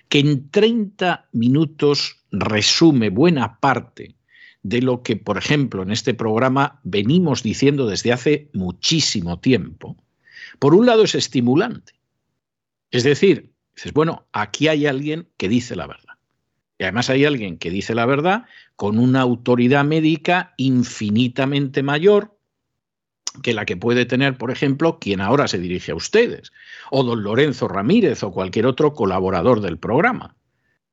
que 0.09 0.19
en 0.19 0.49
30 0.49 1.29
minutos 1.31 2.23
resume 2.31 3.09
buena 3.09 3.59
parte 3.59 4.15
de 4.63 4.81
lo 4.81 5.03
que, 5.03 5.15
por 5.15 5.37
ejemplo, 5.37 5.83
en 5.83 5.91
este 5.91 6.13
programa 6.13 6.79
venimos 6.83 7.43
diciendo 7.43 7.87
desde 7.87 8.13
hace 8.13 8.49
muchísimo 8.53 9.39
tiempo, 9.39 9.97
por 10.59 10.73
un 10.73 10.85
lado 10.85 11.03
es 11.03 11.15
estimulante. 11.15 11.93
Es 12.91 13.03
decir, 13.03 13.51
dices, 13.75 13.91
bueno, 13.91 14.27
aquí 14.31 14.67
hay 14.67 14.85
alguien 14.85 15.27
que 15.37 15.49
dice 15.49 15.75
la 15.75 15.87
verdad. 15.87 16.13
Y 16.77 16.83
además 16.83 17.09
hay 17.09 17.25
alguien 17.25 17.57
que 17.57 17.69
dice 17.69 17.93
la 17.95 18.05
verdad 18.05 18.45
con 18.75 18.99
una 18.99 19.21
autoridad 19.21 19.83
médica 19.83 20.53
infinitamente 20.57 21.83
mayor 21.83 22.37
que 23.41 23.53
la 23.53 23.65
que 23.65 23.77
puede 23.77 24.05
tener, 24.05 24.37
por 24.37 24.51
ejemplo, 24.51 24.99
quien 24.99 25.21
ahora 25.21 25.47
se 25.47 25.57
dirige 25.57 25.91
a 25.91 25.95
ustedes, 25.95 26.51
o 26.91 27.03
don 27.03 27.23
Lorenzo 27.23 27.67
Ramírez 27.67 28.23
o 28.23 28.31
cualquier 28.31 28.65
otro 28.65 28.93
colaborador 28.93 29.61
del 29.61 29.79
programa. 29.79 30.35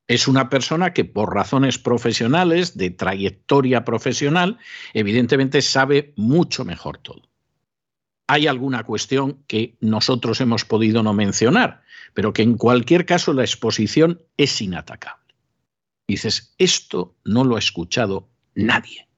Es 0.09 0.27
una 0.27 0.49
persona 0.49 0.93
que 0.93 1.05
por 1.05 1.35
razones 1.35 1.79
profesionales, 1.79 2.77
de 2.77 2.91
trayectoria 2.91 3.85
profesional, 3.85 4.59
evidentemente 4.93 5.63
sabe 5.63 6.13
mucho 6.17 6.65
mejor 6.65 6.99
todo. 6.99 7.29
Hay 8.27 8.47
alguna 8.47 8.85
cuestión 8.85 9.45
que 9.47 9.77
nosotros 9.81 10.41
hemos 10.41 10.65
podido 10.65 11.03
no 11.03 11.13
mencionar, 11.13 11.83
pero 12.15 12.33
que 12.33 12.43
en 12.43 12.57
cualquier 12.57 13.07
caso 13.07 13.33
la 13.33 13.43
exposición 13.43 14.23
es 14.37 14.61
inatacable. 14.61 15.35
Dices, 16.09 16.55
esto 16.59 17.17
no 17.25 17.45
lo 17.45 17.55
ha 17.55 17.61
escuchado 17.61 18.29
nadie. 18.55 19.09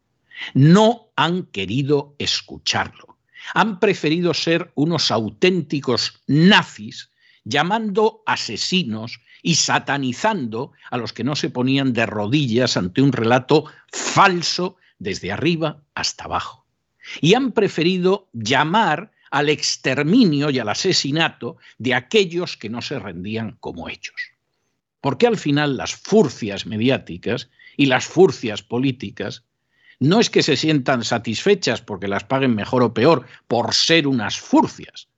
No 0.53 1.13
han 1.17 1.45
querido 1.45 2.15
escucharlo. 2.19 3.12
Han 3.55 3.81
preferido 3.81 4.35
ser 4.35 4.73
unos 4.75 5.11
auténticos 5.11 6.21
nazis 6.27 7.11
llamando 7.45 8.23
asesinos 8.27 9.21
y 9.43 9.57
satanizando 9.57 10.73
a 10.91 10.97
los 10.97 11.13
que 11.13 11.25
no 11.25 11.35
se 11.35 11.51
ponían 11.51 11.93
de 11.93 12.07
rodillas 12.07 12.77
ante 12.77 13.03
un 13.03 13.13
relato 13.13 13.65
falso 13.89 14.77
desde 14.99 15.33
arriba 15.33 15.83
hasta 15.95 16.25
abajo. 16.25 16.65
Y 17.21 17.35
han 17.35 17.53
preferido 17.53 18.29
llamar 18.33 19.11
al 19.33 19.49
exterminio 19.49 20.51
y 20.51 20.59
al 20.59 20.69
asesinato 20.69 21.57
de 21.79 21.95
aquellos 21.95 22.57
que 22.57 22.69
no 22.69 22.83
se 22.83 22.99
rendían 22.99 23.57
como 23.59 23.89
hechos. 23.89 24.33
Porque 25.01 25.27
al 25.27 25.37
final 25.37 25.77
las 25.77 25.95
furcias 25.95 26.67
mediáticas 26.67 27.49
y 27.77 27.87
las 27.87 28.05
furcias 28.05 28.63
políticas 28.63 29.45
no 30.03 30.19
es 30.19 30.31
que 30.31 30.43
se 30.43 30.57
sientan 30.57 31.05
satisfechas 31.05 31.81
porque 31.81 32.09
las 32.09 32.25
paguen 32.25 32.57
mejor 32.57 32.83
o 32.83 32.93
peor 32.93 33.25
por 33.47 33.73
ser 33.73 34.09
unas 34.09 34.37
furcias, 34.39 35.09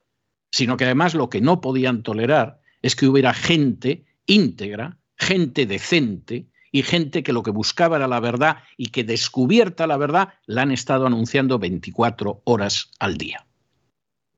sino 0.50 0.76
que 0.76 0.84
además 0.84 1.14
lo 1.14 1.30
que 1.30 1.40
no 1.40 1.62
podían 1.62 2.02
tolerar 2.02 2.60
es 2.82 2.94
que 2.94 3.06
hubiera 3.06 3.32
gente 3.32 4.04
íntegra, 4.26 4.98
gente 5.16 5.64
decente 5.64 6.48
y 6.70 6.82
gente 6.82 7.22
que 7.22 7.32
lo 7.32 7.42
que 7.42 7.50
buscaba 7.50 7.96
era 7.96 8.08
la 8.08 8.20
verdad 8.20 8.58
y 8.76 8.86
que 8.86 9.04
descubierta 9.04 9.86
la 9.86 9.96
verdad 9.96 10.34
la 10.44 10.62
han 10.62 10.70
estado 10.70 11.06
anunciando 11.06 11.58
24 11.58 12.42
horas 12.44 12.90
al 12.98 13.16
día. 13.16 13.46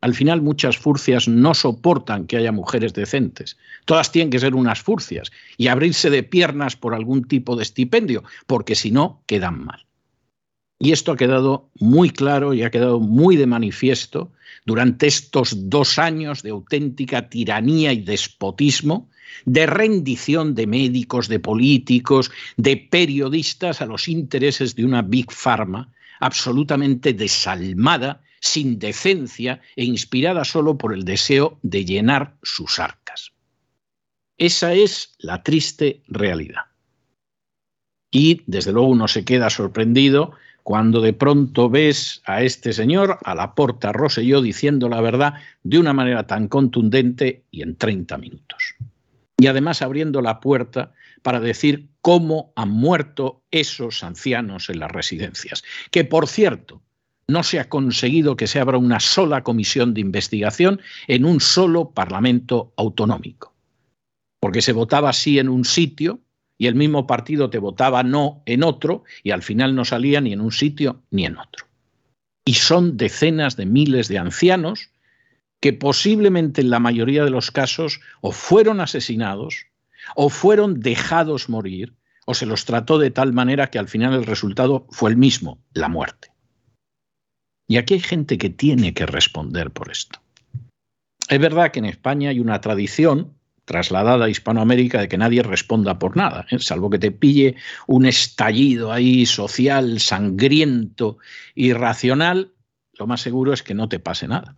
Al 0.01 0.15
final 0.15 0.43
muchas 0.43 0.77
furcias 0.77 1.27
no 1.27 1.55
soportan 1.55 2.29
que 2.29 2.37
haya 2.37 2.53
mujeres 2.53 2.93
decentes. 2.93 3.57
Todas 3.85 4.13
tienen 4.13 4.31
que 4.31 4.39
ser 4.39 4.55
unas 4.55 4.81
furcias 4.81 5.33
y 5.57 5.67
abrirse 5.67 6.09
de 6.09 6.23
piernas 6.23 6.77
por 6.77 6.95
algún 6.95 7.25
tipo 7.27 7.57
de 7.57 7.65
estipendio, 7.65 8.23
porque 8.47 8.77
si 8.77 8.93
no, 8.93 9.23
quedan 9.27 9.65
mal. 9.65 9.87
Y 10.79 10.93
esto 10.93 11.13
ha 11.13 11.17
quedado 11.17 11.71
muy 11.81 12.11
claro 12.11 12.53
y 12.53 12.63
ha 12.63 12.71
quedado 12.71 13.01
muy 13.01 13.37
de 13.37 13.47
manifiesto 13.47 14.33
durante 14.67 15.07
estos 15.07 15.71
dos 15.71 15.99
años 15.99 16.43
de 16.43 16.51
auténtica 16.51 17.29
tiranía 17.29 17.93
y 17.93 18.03
despotismo 18.03 19.09
de 19.45 19.67
rendición 19.67 20.55
de 20.55 20.67
médicos, 20.67 21.29
de 21.29 21.41
políticos, 21.41 22.31
de 22.57 22.77
periodistas 22.77 23.81
a 23.81 23.87
los 23.87 24.09
intereses 24.09 24.75
de 24.75 24.85
una 24.85 25.03
Big 25.03 25.31
Pharma 25.31 25.93
absolutamente 26.21 27.13
desalmada, 27.13 28.23
sin 28.41 28.79
decencia 28.79 29.61
e 29.77 29.85
inspirada 29.85 30.45
solo 30.45 30.79
por 30.79 30.95
el 30.95 31.05
deseo 31.05 31.59
de 31.63 31.85
llenar 31.85 32.37
sus 32.43 32.79
arcas. 32.79 33.33
Esa 34.39 34.75
es 34.75 35.15
la 35.19 35.43
triste 35.43 36.03
realidad. 36.07 36.63
Y 38.11 38.43
desde 38.47 38.73
luego 38.73 38.89
uno 38.89 39.09
se 39.09 39.25
queda 39.25 39.51
sorprendido 39.51 40.33
cuando 40.67 41.01
de 41.01 41.13
pronto 41.13 41.71
ves 41.71 42.23
a 42.25 42.43
este 42.43 42.73
señor, 42.73 43.21
a 43.23 43.37
la 43.37 43.55
porta 43.55 43.93
Rosselló, 43.93 44.43
diciendo 44.43 44.89
la 44.89 45.01
verdad 45.01 45.35
de 45.63 45.79
una 45.79 45.93
manera 45.93 46.27
tan 46.27 46.49
contundente 46.49 47.45
y 47.53 47.63
en 47.63 47.77
30 47.77 48.19
minutos. 48.19 48.75
y 49.39 49.47
además 49.47 49.81
abriendo 49.81 50.23
la 50.23 50.41
puerta 50.41 50.93
para 51.23 51.39
decir 51.39 51.91
cómo 52.01 52.53
han 52.57 52.71
muerto 52.71 53.45
esos 53.53 54.03
ancianos 54.03 54.69
en 54.69 54.81
las 54.81 54.91
residencias. 54.91 55.63
Que, 55.93 56.03
por 56.05 56.27
cierto, 56.27 56.83
no 57.29 57.45
se 57.45 57.61
ha 57.61 57.69
conseguido 57.69 58.35
que 58.35 58.49
se 58.49 58.59
abra 58.59 58.77
una 58.77 58.99
sola 58.99 59.45
comisión 59.45 59.95
de 59.95 60.01
investigación 60.01 60.81
en 61.07 61.27
un 61.27 61.39
solo 61.39 61.91
Parlamento 61.91 62.73
autonómico. 62.77 63.55
Porque 64.41 64.63
se 64.63 64.73
votaba 64.73 65.13
sí 65.13 65.39
en 65.39 65.49
un 65.49 65.65
sitio 65.65 66.19
y 66.59 66.67
el 66.67 66.75
mismo 66.75 67.07
partido 67.07 67.51
te 67.51 67.59
votaba 67.59 68.03
no 68.03 68.43
en 68.47 68.63
otro 68.63 69.05
y 69.23 69.31
al 69.31 69.43
final 69.43 69.75
no 69.75 69.85
salía 69.85 70.21
ni 70.21 70.33
en 70.33 70.41
un 70.41 70.53
sitio 70.53 71.03
ni 71.11 71.27
en 71.27 71.39
otro. 71.39 71.67
Y 72.45 72.55
son 72.55 72.97
decenas 72.97 73.57
de 73.57 73.67
miles 73.67 74.09
de 74.09 74.19
ancianos 74.19 74.91
que 75.61 75.73
posiblemente 75.73 76.61
en 76.61 76.71
la 76.71 76.79
mayoría 76.79 77.25
de 77.25 77.31
los 77.31 77.51
casos 77.51 78.01
o 78.21 78.33
fueron 78.33 78.81
asesinados 78.81 79.67
o 80.15 80.29
fueron 80.29 80.81
dejados 80.81 81.49
morir 81.49 81.95
o 82.27 82.35
se 82.35 82.47
los 82.47 82.65
trató 82.65 82.99
de 82.99 83.11
tal 83.11 83.33
manera 83.33 83.71
que 83.71 83.79
al 83.79 83.89
final 83.89 84.15
el 84.15 84.27
resultado 84.27 84.87
fue 84.91 85.11
el 85.11 85.17
mismo, 85.17 85.59
la 85.73 85.89
muerte. 85.89 86.29
Y 87.69 87.79
aquí 87.79 87.95
hay 87.95 88.01
gente 88.01 88.39
que 88.39 88.51
tiene 88.51 88.95
que 88.95 89.07
responder 89.07 89.71
por 89.71 89.91
esto. 89.91 90.21
Es 91.29 91.41
verdad 91.41 91.73
que 91.73 91.81
en 91.81 91.87
España 91.87 92.31
hay 92.31 92.39
una 92.39 92.61
tradición 92.61 93.36
trasladada 93.67 94.25
a 94.25 94.31
Hispanoamérica 94.31 95.01
de 95.01 95.09
que 95.09 95.19
nadie 95.19 95.43
responda 95.43 95.99
por 95.99 96.17
nada, 96.17 96.47
¿eh? 96.51 96.59
salvo 96.59 96.89
que 96.89 96.99
te 96.99 97.11
pille 97.11 97.57
un 97.87 98.07
estallido 98.07 98.93
ahí 98.93 99.27
social, 99.27 100.01
sangriento, 100.01 101.19
irracional, 101.55 102.53
lo 102.95 103.07
más 103.07 103.21
seguro 103.21 103.53
es 103.53 103.63
que 103.63 103.75
no 103.75 103.89
te 103.89 103.99
pase 103.99 104.29
nada. 104.29 104.57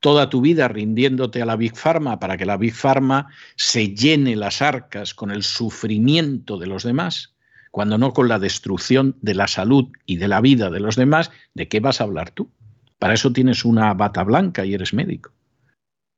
Toda 0.00 0.28
tu 0.28 0.42
vida 0.42 0.68
rindiéndote 0.68 1.42
a 1.42 1.46
la 1.46 1.56
Big 1.56 1.74
Pharma 1.74 2.20
para 2.20 2.36
que 2.36 2.46
la 2.46 2.58
Big 2.58 2.74
Pharma 2.74 3.28
se 3.56 3.94
llene 3.94 4.36
las 4.36 4.62
arcas 4.62 5.14
con 5.14 5.30
el 5.30 5.42
sufrimiento 5.42 6.58
de 6.58 6.66
los 6.66 6.84
demás, 6.84 7.34
cuando 7.70 7.98
no 7.98 8.12
con 8.12 8.28
la 8.28 8.38
destrucción 8.38 9.16
de 9.22 9.34
la 9.34 9.48
salud 9.48 9.88
y 10.04 10.16
de 10.16 10.28
la 10.28 10.42
vida 10.42 10.70
de 10.70 10.80
los 10.80 10.96
demás, 10.96 11.30
¿de 11.54 11.68
qué 11.68 11.80
vas 11.80 12.00
a 12.00 12.04
hablar 12.04 12.30
tú? 12.30 12.50
Para 12.98 13.14
eso 13.14 13.32
tienes 13.32 13.64
una 13.64 13.92
bata 13.94 14.22
blanca 14.22 14.64
y 14.64 14.74
eres 14.74 14.92
médico. 14.92 15.32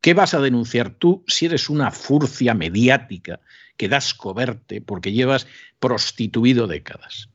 ¿Qué 0.00 0.14
vas 0.14 0.34
a 0.34 0.40
denunciar 0.40 0.90
tú 0.90 1.24
si 1.26 1.46
eres 1.46 1.68
una 1.68 1.90
furcia 1.90 2.54
mediática 2.54 3.40
que 3.76 3.88
das 3.88 4.14
coberte 4.14 4.80
porque 4.80 5.12
llevas 5.12 5.46
prostituido 5.78 6.66
décadas? 6.66 7.28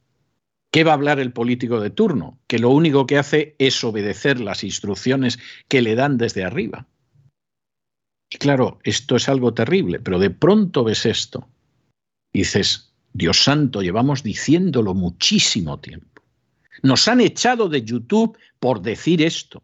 ¿Qué 0.72 0.84
va 0.84 0.92
a 0.92 0.96
hablar 0.96 1.20
el 1.20 1.34
político 1.34 1.80
de 1.80 1.92
turno? 1.92 2.40
Que 2.48 2.58
lo 2.58 2.70
único 2.70 3.06
que 3.06 3.18
hace 3.18 3.56
es 3.60 3.84
obedecer 3.84 4.40
las 4.40 4.64
instrucciones 4.64 5.38
que 5.68 5.82
le 5.82 5.96
dan 5.96 6.18
desde 6.18 6.44
arriba. 6.44 6.88
Y 8.30 8.38
claro, 8.38 8.80
esto 8.84 9.16
es 9.16 9.30
algo 9.30 9.54
terrible, 9.54 10.00
pero 10.00 10.18
de 10.18 10.32
pronto 10.32 10.84
ves 10.84 11.06
esto 11.06 11.48
y 12.34 12.40
dices, 12.40 12.92
Dios 13.14 13.44
santo, 13.44 13.84
llevamos 13.84 14.24
diciéndolo 14.24 14.96
muchísimo 14.96 15.80
tiempo. 15.80 16.24
Nos 16.82 17.08
han 17.08 17.22
echado 17.22 17.70
de 17.70 17.84
YouTube 17.84 18.36
por 18.60 18.82
decir 18.82 19.22
esto. 19.22 19.62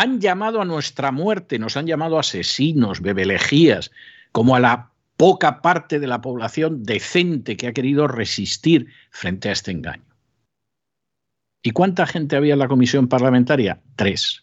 Han 0.00 0.18
llamado 0.18 0.62
a 0.62 0.64
nuestra 0.64 1.12
muerte, 1.12 1.58
nos 1.58 1.76
han 1.76 1.86
llamado 1.86 2.18
asesinos, 2.18 3.02
bebelejías, 3.02 3.90
como 4.32 4.56
a 4.56 4.60
la 4.60 4.92
poca 5.18 5.60
parte 5.60 6.00
de 6.00 6.06
la 6.06 6.22
población 6.22 6.84
decente 6.84 7.58
que 7.58 7.66
ha 7.66 7.74
querido 7.74 8.08
resistir 8.08 8.86
frente 9.10 9.50
a 9.50 9.52
este 9.52 9.72
engaño. 9.72 10.16
¿Y 11.62 11.72
cuánta 11.72 12.06
gente 12.06 12.34
había 12.34 12.54
en 12.54 12.60
la 12.60 12.68
comisión 12.68 13.08
parlamentaria? 13.08 13.82
Tres 13.96 14.42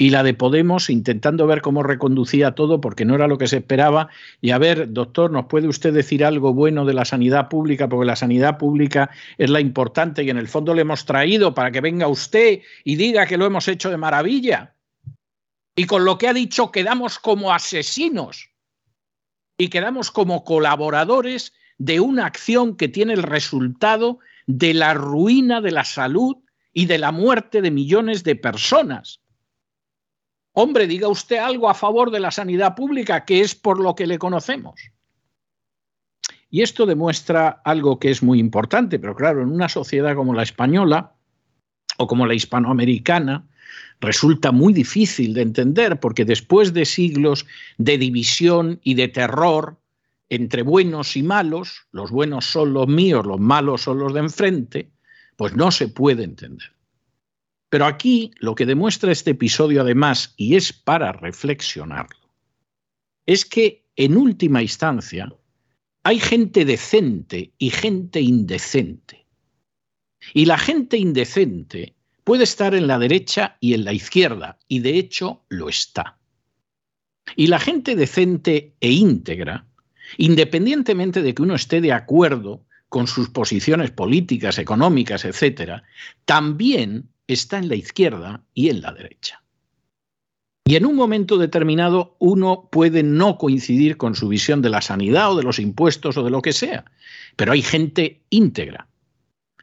y 0.00 0.10
la 0.10 0.22
de 0.22 0.32
Podemos 0.32 0.90
intentando 0.90 1.48
ver 1.48 1.60
cómo 1.60 1.82
reconducía 1.82 2.52
todo 2.52 2.80
porque 2.80 3.04
no 3.04 3.16
era 3.16 3.26
lo 3.26 3.36
que 3.36 3.48
se 3.48 3.56
esperaba. 3.56 4.08
Y 4.40 4.52
a 4.52 4.58
ver, 4.58 4.92
doctor, 4.92 5.32
¿nos 5.32 5.46
puede 5.46 5.66
usted 5.66 5.92
decir 5.92 6.24
algo 6.24 6.54
bueno 6.54 6.84
de 6.84 6.94
la 6.94 7.04
sanidad 7.04 7.48
pública? 7.48 7.88
Porque 7.88 8.06
la 8.06 8.14
sanidad 8.14 8.58
pública 8.58 9.10
es 9.36 9.50
la 9.50 9.60
importante 9.60 10.22
y 10.22 10.30
en 10.30 10.38
el 10.38 10.46
fondo 10.46 10.72
le 10.72 10.82
hemos 10.82 11.04
traído 11.04 11.52
para 11.52 11.72
que 11.72 11.80
venga 11.80 12.06
usted 12.06 12.60
y 12.84 12.94
diga 12.94 13.26
que 13.26 13.36
lo 13.36 13.44
hemos 13.44 13.66
hecho 13.66 13.90
de 13.90 13.96
maravilla. 13.96 14.76
Y 15.74 15.84
con 15.86 16.04
lo 16.04 16.16
que 16.16 16.28
ha 16.28 16.32
dicho 16.32 16.70
quedamos 16.70 17.18
como 17.18 17.52
asesinos 17.52 18.50
y 19.58 19.68
quedamos 19.68 20.12
como 20.12 20.44
colaboradores 20.44 21.52
de 21.76 21.98
una 21.98 22.26
acción 22.26 22.76
que 22.76 22.86
tiene 22.86 23.14
el 23.14 23.24
resultado 23.24 24.20
de 24.46 24.74
la 24.74 24.94
ruina 24.94 25.60
de 25.60 25.72
la 25.72 25.84
salud 25.84 26.36
y 26.72 26.86
de 26.86 26.98
la 26.98 27.10
muerte 27.10 27.62
de 27.62 27.72
millones 27.72 28.22
de 28.22 28.36
personas 28.36 29.20
Hombre, 30.60 30.88
diga 30.88 31.06
usted 31.06 31.36
algo 31.36 31.70
a 31.70 31.74
favor 31.74 32.10
de 32.10 32.18
la 32.18 32.32
sanidad 32.32 32.74
pública, 32.74 33.24
que 33.24 33.42
es 33.42 33.54
por 33.54 33.78
lo 33.78 33.94
que 33.94 34.08
le 34.08 34.18
conocemos. 34.18 34.90
Y 36.50 36.62
esto 36.62 36.84
demuestra 36.84 37.62
algo 37.64 38.00
que 38.00 38.10
es 38.10 38.24
muy 38.24 38.40
importante, 38.40 38.98
pero 38.98 39.14
claro, 39.14 39.42
en 39.42 39.52
una 39.52 39.68
sociedad 39.68 40.16
como 40.16 40.34
la 40.34 40.42
española 40.42 41.14
o 41.98 42.08
como 42.08 42.26
la 42.26 42.34
hispanoamericana, 42.34 43.46
resulta 44.00 44.50
muy 44.50 44.72
difícil 44.72 45.32
de 45.32 45.42
entender 45.42 46.00
porque 46.00 46.24
después 46.24 46.72
de 46.74 46.86
siglos 46.86 47.46
de 47.76 47.96
división 47.96 48.80
y 48.82 48.94
de 48.94 49.06
terror 49.06 49.76
entre 50.28 50.62
buenos 50.62 51.16
y 51.16 51.22
malos, 51.22 51.86
los 51.92 52.10
buenos 52.10 52.46
son 52.46 52.72
los 52.72 52.88
míos, 52.88 53.24
los 53.24 53.38
malos 53.38 53.82
son 53.82 54.00
los 54.00 54.12
de 54.12 54.18
enfrente, 54.18 54.90
pues 55.36 55.54
no 55.54 55.70
se 55.70 55.86
puede 55.86 56.24
entender. 56.24 56.72
Pero 57.68 57.86
aquí 57.86 58.30
lo 58.38 58.54
que 58.54 58.66
demuestra 58.66 59.12
este 59.12 59.32
episodio 59.32 59.82
además, 59.82 60.34
y 60.36 60.56
es 60.56 60.72
para 60.72 61.12
reflexionarlo, 61.12 62.30
es 63.26 63.44
que 63.44 63.84
en 63.96 64.16
última 64.16 64.62
instancia 64.62 65.30
hay 66.02 66.20
gente 66.20 66.64
decente 66.64 67.52
y 67.58 67.70
gente 67.70 68.20
indecente. 68.20 69.26
Y 70.32 70.46
la 70.46 70.56
gente 70.56 70.96
indecente 70.96 71.94
puede 72.24 72.44
estar 72.44 72.74
en 72.74 72.86
la 72.86 72.98
derecha 72.98 73.56
y 73.60 73.74
en 73.74 73.84
la 73.84 73.92
izquierda, 73.92 74.58
y 74.68 74.80
de 74.80 74.98
hecho 74.98 75.44
lo 75.48 75.68
está. 75.68 76.18
Y 77.36 77.48
la 77.48 77.58
gente 77.58 77.96
decente 77.96 78.74
e 78.80 78.90
íntegra, 78.90 79.66
independientemente 80.16 81.20
de 81.20 81.34
que 81.34 81.42
uno 81.42 81.54
esté 81.54 81.80
de 81.80 81.92
acuerdo 81.92 82.64
con 82.88 83.06
sus 83.06 83.28
posiciones 83.28 83.90
políticas, 83.90 84.58
económicas, 84.58 85.26
etcétera, 85.26 85.82
también 86.24 87.10
está 87.28 87.58
en 87.58 87.68
la 87.68 87.76
izquierda 87.76 88.42
y 88.54 88.70
en 88.70 88.80
la 88.80 88.92
derecha. 88.92 89.42
Y 90.66 90.76
en 90.76 90.84
un 90.84 90.96
momento 90.96 91.38
determinado 91.38 92.16
uno 92.18 92.68
puede 92.70 93.02
no 93.02 93.38
coincidir 93.38 93.96
con 93.96 94.14
su 94.14 94.28
visión 94.28 94.60
de 94.60 94.70
la 94.70 94.82
sanidad 94.82 95.32
o 95.32 95.36
de 95.36 95.42
los 95.42 95.58
impuestos 95.58 96.16
o 96.16 96.24
de 96.24 96.30
lo 96.30 96.42
que 96.42 96.52
sea, 96.52 96.84
pero 97.36 97.52
hay 97.52 97.62
gente 97.62 98.22
íntegra 98.28 98.88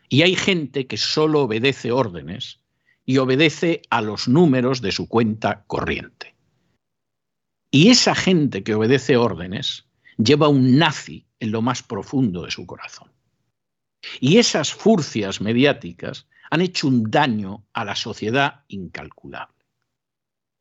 y 0.10 0.22
hay 0.22 0.36
gente 0.36 0.88
que 0.88 0.98
solo 0.98 1.42
obedece 1.42 1.92
órdenes 1.92 2.62
y 3.06 3.18
obedece 3.18 3.82
a 3.90 4.02
los 4.02 4.28
números 4.28 4.82
de 4.82 4.92
su 4.92 5.08
cuenta 5.08 5.64
corriente. 5.68 6.36
Y 7.70 7.90
esa 7.90 8.16
gente 8.16 8.64
que 8.64 8.74
obedece 8.74 9.18
órdenes 9.18 9.86
lleva 10.18 10.48
un 10.48 10.78
nazi 10.78 11.28
en 11.40 11.52
lo 11.52 11.62
más 11.62 11.84
profundo 11.84 12.44
de 12.44 12.52
su 12.52 12.66
corazón. 12.66 13.12
Y 14.20 14.38
esas 14.38 14.74
furcias 14.74 15.42
mediáticas 15.42 16.28
han 16.50 16.62
hecho 16.62 16.88
un 16.88 17.10
daño 17.10 17.66
a 17.74 17.86
la 17.86 17.96
sociedad 17.96 18.64
incalculable. 18.68 19.56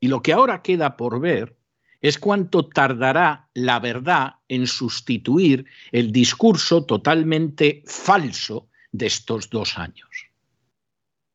Y 0.01 0.09
lo 0.09 0.23
que 0.23 0.33
ahora 0.33 0.63
queda 0.63 0.97
por 0.97 1.21
ver 1.21 1.57
es 2.01 2.19
cuánto 2.19 2.67
tardará 2.67 3.49
la 3.55 3.81
verdad 3.81 4.35
en 4.49 4.67
sustituir 4.67 5.65
el 5.91 6.13
discurso 6.13 6.85
totalmente 6.85 7.83
falso 7.87 8.69
de 8.93 9.07
estos 9.07 9.49
dos 9.49 9.79
años. 9.79 10.29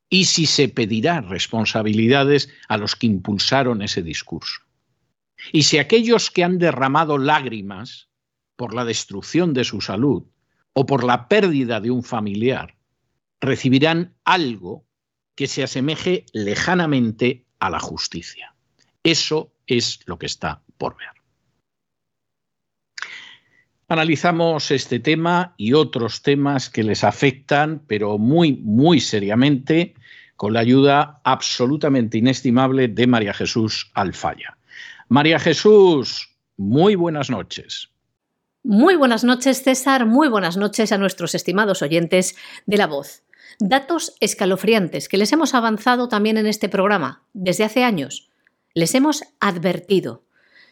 Y 0.10 0.26
si 0.26 0.46
se 0.46 0.70
pedirá 0.70 1.22
responsabilidades 1.22 2.50
a 2.68 2.78
los 2.78 2.96
que 2.96 3.08
impulsaron 3.08 3.82
ese 3.82 4.04
discurso. 4.04 4.62
Y 5.52 5.64
si 5.64 5.78
aquellos 5.78 6.30
que 6.30 6.44
han 6.44 6.58
derramado 6.58 7.18
lágrimas 7.18 8.10
por 8.56 8.74
la 8.74 8.86
destrucción 8.86 9.54
de 9.54 9.64
su 9.64 9.82
salud 9.82 10.24
o 10.74 10.86
por 10.86 11.04
la 11.04 11.28
pérdida 11.28 11.80
de 11.80 11.92
un 11.92 12.04
familiar 12.04 12.79
recibirán 13.42 14.16
algo 14.24 14.86
que 15.36 15.48
se 15.48 15.64
asemeje 15.64 16.26
lejanamente 16.34 17.46
a 17.60 17.70
la 17.70 17.80
justicia. 17.80 18.54
Eso 19.04 19.52
es 19.68 20.00
lo 20.06 20.20
que 20.20 20.26
está 20.26 20.62
por 20.78 20.98
ver. 20.98 21.10
Analizamos 23.88 24.70
este 24.70 25.00
tema 25.00 25.56
y 25.58 25.74
otros 25.74 26.22
temas 26.22 26.70
que 26.70 26.84
les 26.84 27.04
afectan, 27.04 27.82
pero 27.88 28.20
muy, 28.20 28.54
muy 28.54 29.00
seriamente, 29.00 29.96
con 30.36 30.54
la 30.54 30.60
ayuda 30.60 31.22
absolutamente 31.24 32.20
inestimable 32.20 32.88
de 32.88 33.08
María 33.08 33.34
Jesús 33.34 33.90
Alfaya. 33.96 34.58
María 35.08 35.40
Jesús, 35.40 36.30
muy 36.56 36.94
buenas 36.96 37.32
noches. 37.32 37.90
Muy 38.64 38.96
buenas 38.96 39.24
noches, 39.24 39.64
César. 39.64 40.06
Muy 40.06 40.28
buenas 40.28 40.56
noches 40.56 40.92
a 40.92 40.98
nuestros 40.98 41.34
estimados 41.34 41.82
oyentes 41.82 42.36
de 42.68 42.78
La 42.78 42.86
Voz. 42.86 43.24
Datos 43.58 44.16
escalofriantes 44.20 45.10
que 45.10 45.18
les 45.18 45.32
hemos 45.32 45.54
avanzado 45.54 46.08
también 46.08 46.38
en 46.38 46.46
este 46.46 46.70
programa 46.70 47.24
desde 47.34 47.64
hace 47.64 47.84
años. 47.84 48.30
Les 48.74 48.94
hemos 48.94 49.24
advertido. 49.40 50.24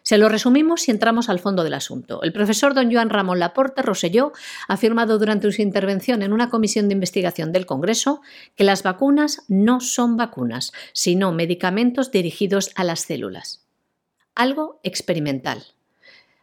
Se 0.03 0.17
lo 0.17 0.29
resumimos 0.29 0.87
y 0.87 0.91
entramos 0.91 1.27
al 1.27 1.39
fondo 1.39 1.65
del 1.65 1.73
asunto. 1.73 2.21
El 2.23 2.31
profesor 2.31 2.73
don 2.73 2.89
Joan 2.89 3.09
Ramón 3.09 3.39
Laporte 3.39 3.81
Roselló 3.81 4.31
ha 4.69 4.75
afirmado 4.75 5.19
durante 5.19 5.51
su 5.51 5.61
intervención 5.61 6.21
en 6.21 6.31
una 6.31 6.49
comisión 6.49 6.87
de 6.87 6.93
investigación 6.93 7.51
del 7.51 7.65
Congreso 7.65 8.21
que 8.55 8.63
las 8.63 8.83
vacunas 8.83 9.43
no 9.49 9.81
son 9.81 10.15
vacunas, 10.15 10.71
sino 10.93 11.33
medicamentos 11.33 12.09
dirigidos 12.11 12.71
a 12.75 12.85
las 12.85 13.01
células. 13.01 13.65
Algo 14.33 14.79
experimental. 14.83 15.65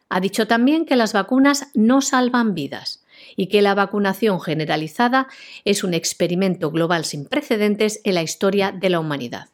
Ha 0.09 0.19
dicho 0.19 0.45
también 0.45 0.85
que 0.85 0.95
las 0.95 1.13
vacunas 1.13 1.69
no 1.73 2.01
salvan 2.01 2.53
vidas 2.53 3.04
y 3.35 3.47
que 3.47 3.61
la 3.61 3.75
vacunación 3.75 4.39
generalizada 4.39 5.27
es 5.63 5.83
un 5.83 5.93
experimento 5.93 6.71
global 6.71 7.05
sin 7.05 7.25
precedentes 7.25 8.01
en 8.03 8.15
la 8.15 8.23
historia 8.23 8.71
de 8.71 8.89
la 8.89 8.99
humanidad. 8.99 9.49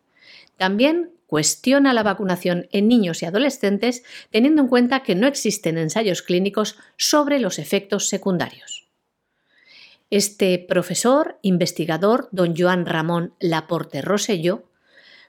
También 0.57 1.11
cuestiona 1.27 1.93
la 1.93 2.03
vacunación 2.03 2.67
en 2.71 2.87
niños 2.87 3.21
y 3.21 3.25
adolescentes 3.25 4.03
teniendo 4.31 4.61
en 4.61 4.67
cuenta 4.67 5.01
que 5.01 5.15
no 5.15 5.27
existen 5.27 5.77
ensayos 5.77 6.21
clínicos 6.21 6.77
sobre 6.97 7.39
los 7.39 7.57
efectos 7.57 8.09
secundarios. 8.09 8.87
Este 10.09 10.59
profesor, 10.59 11.39
investigador, 11.41 12.27
don 12.33 12.53
Joan 12.57 12.85
Ramón 12.85 13.33
Laporte 13.39 14.01
Rosselló, 14.01 14.65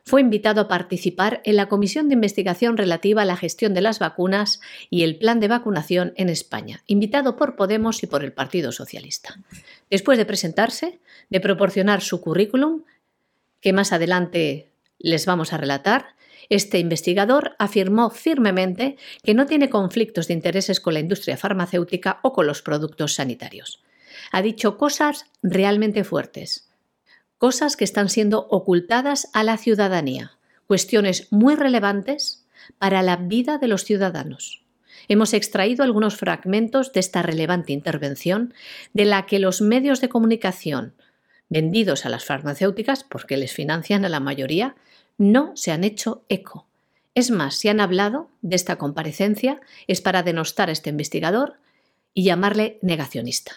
fue 0.04 0.20
invitado 0.20 0.62
a 0.62 0.68
participar 0.68 1.40
en 1.44 1.56
la 1.56 1.68
comisión 1.68 2.08
de 2.08 2.14
investigación 2.14 2.76
relativa 2.76 3.22
a 3.22 3.24
la 3.24 3.36
gestión 3.36 3.72
de 3.74 3.80
las 3.80 3.98
vacunas 3.98 4.60
y 4.90 5.04
el 5.04 5.16
plan 5.16 5.40
de 5.40 5.48
vacunación 5.48 6.12
en 6.16 6.28
España, 6.28 6.82
invitado 6.86 7.36
por 7.36 7.56
Podemos 7.56 8.02
y 8.02 8.06
por 8.06 8.24
el 8.24 8.32
Partido 8.32 8.72
Socialista. 8.72 9.38
Después 9.90 10.18
de 10.18 10.26
presentarse, 10.26 11.00
de 11.30 11.40
proporcionar 11.40 12.02
su 12.02 12.20
currículum, 12.20 12.82
que 13.60 13.72
más 13.72 13.92
adelante 13.92 14.72
les 14.98 15.26
vamos 15.26 15.52
a 15.52 15.58
relatar, 15.58 16.16
este 16.48 16.78
investigador 16.78 17.54
afirmó 17.58 18.10
firmemente 18.10 18.96
que 19.22 19.34
no 19.34 19.46
tiene 19.46 19.70
conflictos 19.70 20.28
de 20.28 20.34
intereses 20.34 20.80
con 20.80 20.94
la 20.94 21.00
industria 21.00 21.36
farmacéutica 21.36 22.18
o 22.22 22.32
con 22.32 22.46
los 22.46 22.60
productos 22.60 23.14
sanitarios. 23.14 23.82
Ha 24.32 24.42
dicho 24.42 24.76
cosas 24.76 25.26
realmente 25.42 26.04
fuertes, 26.04 26.71
cosas 27.42 27.76
que 27.76 27.82
están 27.82 28.08
siendo 28.08 28.46
ocultadas 28.50 29.28
a 29.32 29.42
la 29.42 29.56
ciudadanía, 29.56 30.38
cuestiones 30.68 31.26
muy 31.32 31.56
relevantes 31.56 32.46
para 32.78 33.02
la 33.02 33.16
vida 33.16 33.58
de 33.58 33.66
los 33.66 33.82
ciudadanos. 33.82 34.62
Hemos 35.08 35.34
extraído 35.34 35.82
algunos 35.82 36.14
fragmentos 36.14 36.92
de 36.92 37.00
esta 37.00 37.20
relevante 37.20 37.72
intervención 37.72 38.54
de 38.92 39.06
la 39.06 39.26
que 39.26 39.40
los 39.40 39.60
medios 39.60 40.00
de 40.00 40.08
comunicación 40.08 40.94
vendidos 41.48 42.06
a 42.06 42.10
las 42.10 42.24
farmacéuticas, 42.24 43.02
porque 43.02 43.36
les 43.36 43.52
financian 43.52 44.04
a 44.04 44.08
la 44.08 44.20
mayoría, 44.20 44.76
no 45.18 45.50
se 45.56 45.72
han 45.72 45.82
hecho 45.82 46.24
eco. 46.28 46.68
Es 47.16 47.32
más, 47.32 47.56
si 47.56 47.68
han 47.68 47.80
hablado 47.80 48.30
de 48.42 48.54
esta 48.54 48.76
comparecencia 48.76 49.60
es 49.88 50.00
para 50.00 50.22
denostar 50.22 50.68
a 50.68 50.72
este 50.72 50.90
investigador 50.90 51.54
y 52.14 52.22
llamarle 52.22 52.78
negacionista. 52.82 53.50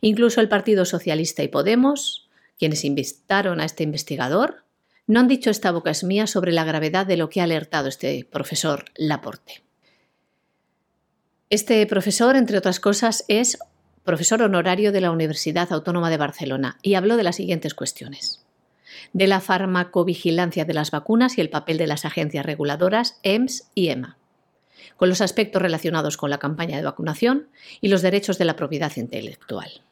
Incluso 0.00 0.40
el 0.40 0.48
Partido 0.48 0.84
Socialista 0.84 1.44
y 1.44 1.48
Podemos, 1.48 2.22
quienes 2.62 2.84
invitaron 2.84 3.60
a 3.60 3.64
este 3.64 3.82
investigador, 3.82 4.62
no 5.08 5.18
han 5.18 5.26
dicho 5.26 5.50
esta 5.50 5.72
boca 5.72 5.90
es 5.90 6.04
mía 6.04 6.28
sobre 6.28 6.52
la 6.52 6.62
gravedad 6.62 7.04
de 7.04 7.16
lo 7.16 7.28
que 7.28 7.40
ha 7.40 7.44
alertado 7.44 7.88
este 7.88 8.24
profesor 8.30 8.84
Laporte. 8.94 9.64
Este 11.50 11.84
profesor, 11.88 12.36
entre 12.36 12.56
otras 12.56 12.78
cosas, 12.78 13.24
es 13.26 13.58
profesor 14.04 14.42
honorario 14.42 14.92
de 14.92 15.00
la 15.00 15.10
Universidad 15.10 15.72
Autónoma 15.72 16.08
de 16.08 16.18
Barcelona 16.18 16.78
y 16.82 16.94
habló 16.94 17.16
de 17.16 17.24
las 17.24 17.34
siguientes 17.34 17.74
cuestiones 17.74 18.46
de 19.12 19.26
la 19.26 19.40
farmacovigilancia 19.40 20.64
de 20.64 20.74
las 20.74 20.92
vacunas 20.92 21.38
y 21.38 21.40
el 21.40 21.50
papel 21.50 21.78
de 21.78 21.88
las 21.88 22.04
agencias 22.04 22.46
reguladoras 22.46 23.18
EMS 23.24 23.72
y 23.74 23.88
EMA, 23.88 24.18
con 24.96 25.08
los 25.08 25.20
aspectos 25.20 25.60
relacionados 25.60 26.16
con 26.16 26.30
la 26.30 26.38
campaña 26.38 26.76
de 26.76 26.84
vacunación 26.84 27.48
y 27.80 27.88
los 27.88 28.02
derechos 28.02 28.38
de 28.38 28.44
la 28.44 28.54
propiedad 28.54 28.92
intelectual. 28.94 29.82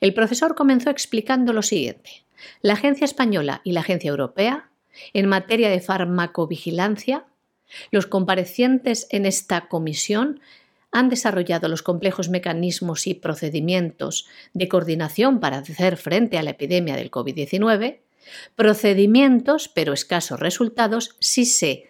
El 0.00 0.14
profesor 0.14 0.54
comenzó 0.54 0.90
explicando 0.90 1.52
lo 1.52 1.62
siguiente. 1.62 2.24
La 2.62 2.74
Agencia 2.74 3.04
Española 3.04 3.60
y 3.64 3.72
la 3.72 3.80
Agencia 3.80 4.10
Europea, 4.10 4.70
en 5.12 5.26
materia 5.26 5.70
de 5.70 5.80
farmacovigilancia, 5.80 7.24
los 7.90 8.06
comparecientes 8.06 9.06
en 9.10 9.26
esta 9.26 9.68
comisión 9.68 10.40
han 10.92 11.08
desarrollado 11.08 11.68
los 11.68 11.82
complejos 11.82 12.28
mecanismos 12.28 13.06
y 13.06 13.14
procedimientos 13.14 14.28
de 14.52 14.68
coordinación 14.68 15.40
para 15.40 15.58
hacer 15.58 15.96
frente 15.96 16.38
a 16.38 16.42
la 16.42 16.50
epidemia 16.50 16.94
del 16.94 17.10
COVID-19 17.10 17.98
Procedimientos, 18.56 19.68
pero 19.68 19.92
escasos 19.92 20.40
resultados, 20.40 21.16
si 21.20 21.44
se 21.44 21.88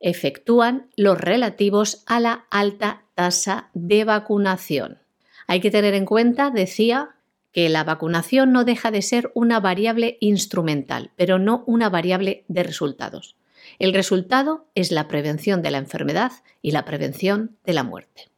efectúan 0.00 0.90
los 0.96 1.18
relativos 1.18 2.02
a 2.06 2.20
la 2.20 2.46
alta 2.50 3.02
tasa 3.14 3.70
de 3.74 4.04
vacunación. 4.04 4.98
Hay 5.46 5.60
que 5.60 5.70
tener 5.70 5.94
en 5.94 6.04
cuenta, 6.04 6.50
decía, 6.50 7.15
que 7.56 7.70
la 7.70 7.84
vacunación 7.84 8.52
no 8.52 8.66
deja 8.66 8.90
de 8.90 9.00
ser 9.00 9.32
una 9.32 9.60
variable 9.60 10.18
instrumental, 10.20 11.12
pero 11.16 11.38
no 11.38 11.64
una 11.66 11.88
variable 11.88 12.44
de 12.48 12.62
resultados. 12.62 13.34
El 13.78 13.94
resultado 13.94 14.66
es 14.74 14.92
la 14.92 15.08
prevención 15.08 15.62
de 15.62 15.70
la 15.70 15.78
enfermedad 15.78 16.32
y 16.60 16.72
la 16.72 16.84
prevención 16.84 17.56
de 17.64 17.72
la 17.72 17.82
muerte. 17.82 18.28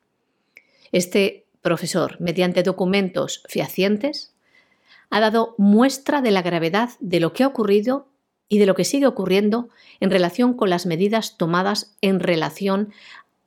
Este 0.93 1.47
profesor, 1.63 2.21
mediante 2.21 2.63
documentos 2.63 3.43
fehacientes, 3.49 4.37
ha 5.11 5.19
dado 5.19 5.57
muestra 5.59 6.23
de 6.23 6.31
la 6.31 6.43
gravedad 6.43 6.91
de 7.01 7.19
lo 7.19 7.33
que 7.33 7.43
ha 7.43 7.49
ocurrido 7.49 8.07
y 8.49 8.59
de 8.59 8.67
lo 8.67 8.77
que 8.77 8.85
sigue 8.85 9.09
ocurriendo 9.09 9.69
en 9.99 10.13
relación 10.13 10.55
con 10.55 10.71
las 10.71 10.87
medidas 10.87 11.37
tomadas 11.37 11.97
en 12.03 12.21
relación 12.21 12.93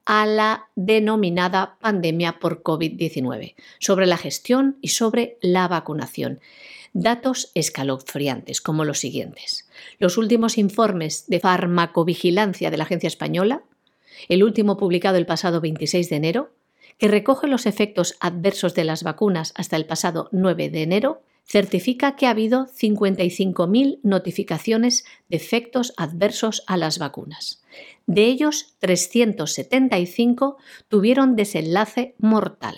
a 0.06 0.26
la 0.26 0.68
denominada 0.76 1.78
pandemia 1.80 2.40
por 2.40 2.64
COVID-19, 2.64 3.56
sobre 3.80 4.06
la 4.06 4.18
gestión 4.18 4.78
y 4.82 4.90
sobre 4.90 5.38
la 5.42 5.68
vacunación. 5.68 6.40
Datos 6.94 7.52
escalofriantes 7.54 8.62
como 8.62 8.84
los 8.84 9.00
siguientes. 9.00 9.70
Los 10.00 10.18
últimos 10.18 10.58
informes 10.58 11.26
de 11.28 11.40
farmacovigilancia 11.40 12.70
de 12.70 12.78
la 12.78 12.84
Agencia 12.84 13.08
Española, 13.08 13.64
el 14.28 14.44
último 14.44 14.78
publicado 14.78 15.18
el 15.18 15.26
pasado 15.26 15.62
26 15.62 16.10
de 16.10 16.16
enero, 16.16 16.52
que 16.98 17.08
recoge 17.08 17.48
los 17.48 17.66
efectos 17.66 18.16
adversos 18.20 18.76
de 18.76 18.84
las 18.84 19.04
vacunas 19.04 19.54
hasta 19.56 19.76
el 19.76 19.86
pasado 19.86 20.30
9 20.32 20.70
de 20.70 20.84
enero, 20.84 21.22
certifica 21.46 22.16
que 22.16 22.28
ha 22.28 22.32
habido 22.32 22.68
55.000 22.68 24.00
notificaciones 24.04 25.06
de 25.30 25.38
efectos 25.38 25.94
adversos 25.98 26.64
a 26.68 26.78
las 26.78 26.98
vacunas. 26.98 27.64
De 28.06 28.26
ellos, 28.26 28.76
375 28.80 30.58
tuvieron 30.88 31.36
desenlace 31.36 32.16
mortal 32.18 32.78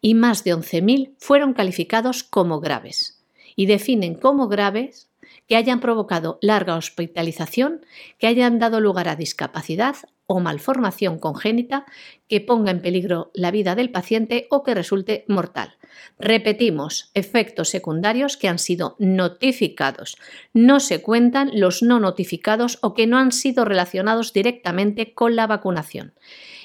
y 0.00 0.14
más 0.14 0.44
de 0.44 0.54
11.000 0.54 1.14
fueron 1.18 1.54
calificados 1.54 2.22
como 2.22 2.60
graves. 2.60 3.22
Y 3.56 3.66
definen 3.66 4.14
como 4.14 4.48
graves 4.48 5.10
que 5.48 5.56
hayan 5.56 5.80
provocado 5.80 6.38
larga 6.40 6.76
hospitalización, 6.76 7.84
que 8.18 8.26
hayan 8.26 8.58
dado 8.58 8.80
lugar 8.80 9.08
a 9.08 9.16
discapacidad 9.16 9.96
o 10.28 10.40
malformación 10.40 11.18
congénita 11.18 11.86
que 12.28 12.42
ponga 12.42 12.70
en 12.70 12.82
peligro 12.82 13.30
la 13.32 13.50
vida 13.50 13.74
del 13.74 13.90
paciente 13.90 14.46
o 14.50 14.62
que 14.62 14.74
resulte 14.74 15.24
mortal. 15.26 15.78
Repetimos, 16.18 17.10
efectos 17.14 17.70
secundarios 17.70 18.36
que 18.36 18.46
han 18.46 18.58
sido 18.58 18.94
notificados. 18.98 20.18
No 20.52 20.80
se 20.80 21.00
cuentan 21.00 21.50
los 21.54 21.82
no 21.82 21.98
notificados 21.98 22.78
o 22.82 22.92
que 22.92 23.06
no 23.06 23.16
han 23.16 23.32
sido 23.32 23.64
relacionados 23.64 24.34
directamente 24.34 25.14
con 25.14 25.34
la 25.34 25.46
vacunación. 25.46 26.12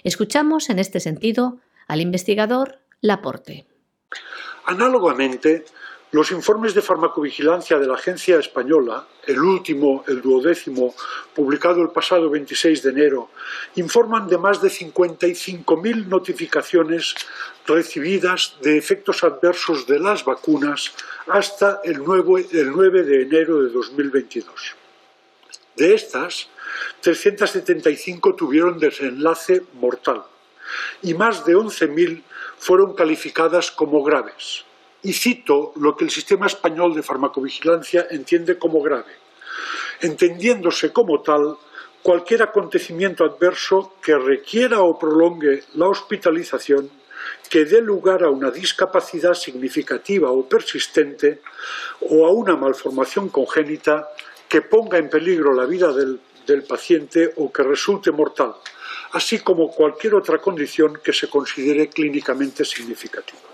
Escuchamos 0.04 0.70
en 0.70 0.80
este 0.80 1.00
sentido 1.00 1.60
al 1.88 2.02
investigador 2.02 2.80
Laporte. 3.00 3.66
Análogamente, 4.66 5.64
los 6.14 6.30
informes 6.30 6.76
de 6.76 6.84
farmacovigilancia 6.84 7.80
de 7.80 7.88
la 7.88 7.96
Agencia 7.96 8.38
Española, 8.38 9.08
el 9.26 9.40
último, 9.40 10.04
el 10.08 10.22
duodécimo, 10.22 10.94
publicado 11.34 11.82
el 11.82 11.90
pasado 11.90 12.30
26 12.30 12.84
de 12.84 12.90
enero, 12.92 13.30
informan 13.78 14.28
de 14.28 14.38
más 14.38 14.62
de 14.62 14.70
55.000 14.70 16.06
notificaciones 16.06 17.16
recibidas 17.66 18.58
de 18.62 18.78
efectos 18.78 19.24
adversos 19.24 19.88
de 19.88 19.98
las 19.98 20.24
vacunas 20.24 20.94
hasta 21.26 21.82
el 21.84 22.04
9, 22.04 22.46
el 22.52 22.72
9 22.72 23.04
de 23.04 23.22
enero 23.24 23.64
de 23.64 23.72
2022. 23.72 24.76
De 25.76 25.96
estas, 25.96 26.48
375 27.02 28.36
tuvieron 28.36 28.78
desenlace 28.78 29.64
mortal 29.74 30.22
y 31.02 31.16
más 31.16 31.44
de 31.44 31.56
11.000 31.56 32.22
fueron 32.60 32.94
calificadas 32.94 33.72
como 33.72 34.04
graves 34.04 34.64
y 35.04 35.14
cito 35.14 35.74
lo 35.76 35.96
que 35.96 36.06
el 36.06 36.10
sistema 36.10 36.48
español 36.48 36.96
de 36.96 37.04
farmacovigilancia 37.04 38.08
entiende 38.10 38.58
como 38.58 38.82
grave, 38.82 39.12
entendiéndose 40.02 40.92
como 40.92 41.22
tal 41.22 41.58
cualquier 42.02 42.44
acontecimiento 42.44 43.24
adverso 43.24 43.94
que 44.02 44.18
requiera 44.18 44.82
o 44.82 44.98
prolongue 44.98 45.64
la 45.76 45.88
hospitalización, 45.88 46.90
que 47.50 47.66
dé 47.66 47.82
lugar 47.82 48.24
a 48.24 48.30
una 48.30 48.52
discapacidad 48.52 49.34
significativa 49.34 50.32
o 50.32 50.48
persistente 50.48 51.42
o 52.02 52.26
a 52.26 52.32
una 52.32 52.56
malformación 52.56 53.30
congénita 53.30 54.10
que 54.50 54.62
ponga 54.62 54.98
en 54.98 55.10
peligro 55.10 55.54
la 55.54 55.66
vida 55.66 55.94
del, 55.94 56.20
del 56.46 56.64
paciente 56.64 57.34
o 57.38 57.52
que 57.52 57.64
resulte 57.64 58.12
mortal, 58.12 58.56
así 59.14 59.40
como 59.40 59.72
cualquier 59.72 60.16
otra 60.16 60.40
condición 60.40 61.00
que 61.04 61.14
se 61.14 61.30
considere 61.30 61.90
clínicamente 61.90 62.66
significativa. 62.66 63.53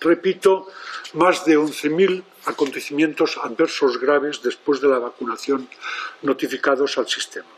Repito, 0.00 0.66
más 1.12 1.44
de 1.44 1.58
11.000 1.58 2.22
acontecimientos 2.46 3.38
adversos 3.42 4.00
graves 4.00 4.40
después 4.42 4.80
de 4.80 4.88
la 4.88 4.98
vacunación 4.98 5.68
notificados 6.22 6.96
al 6.98 7.08
sistema. 7.08 7.48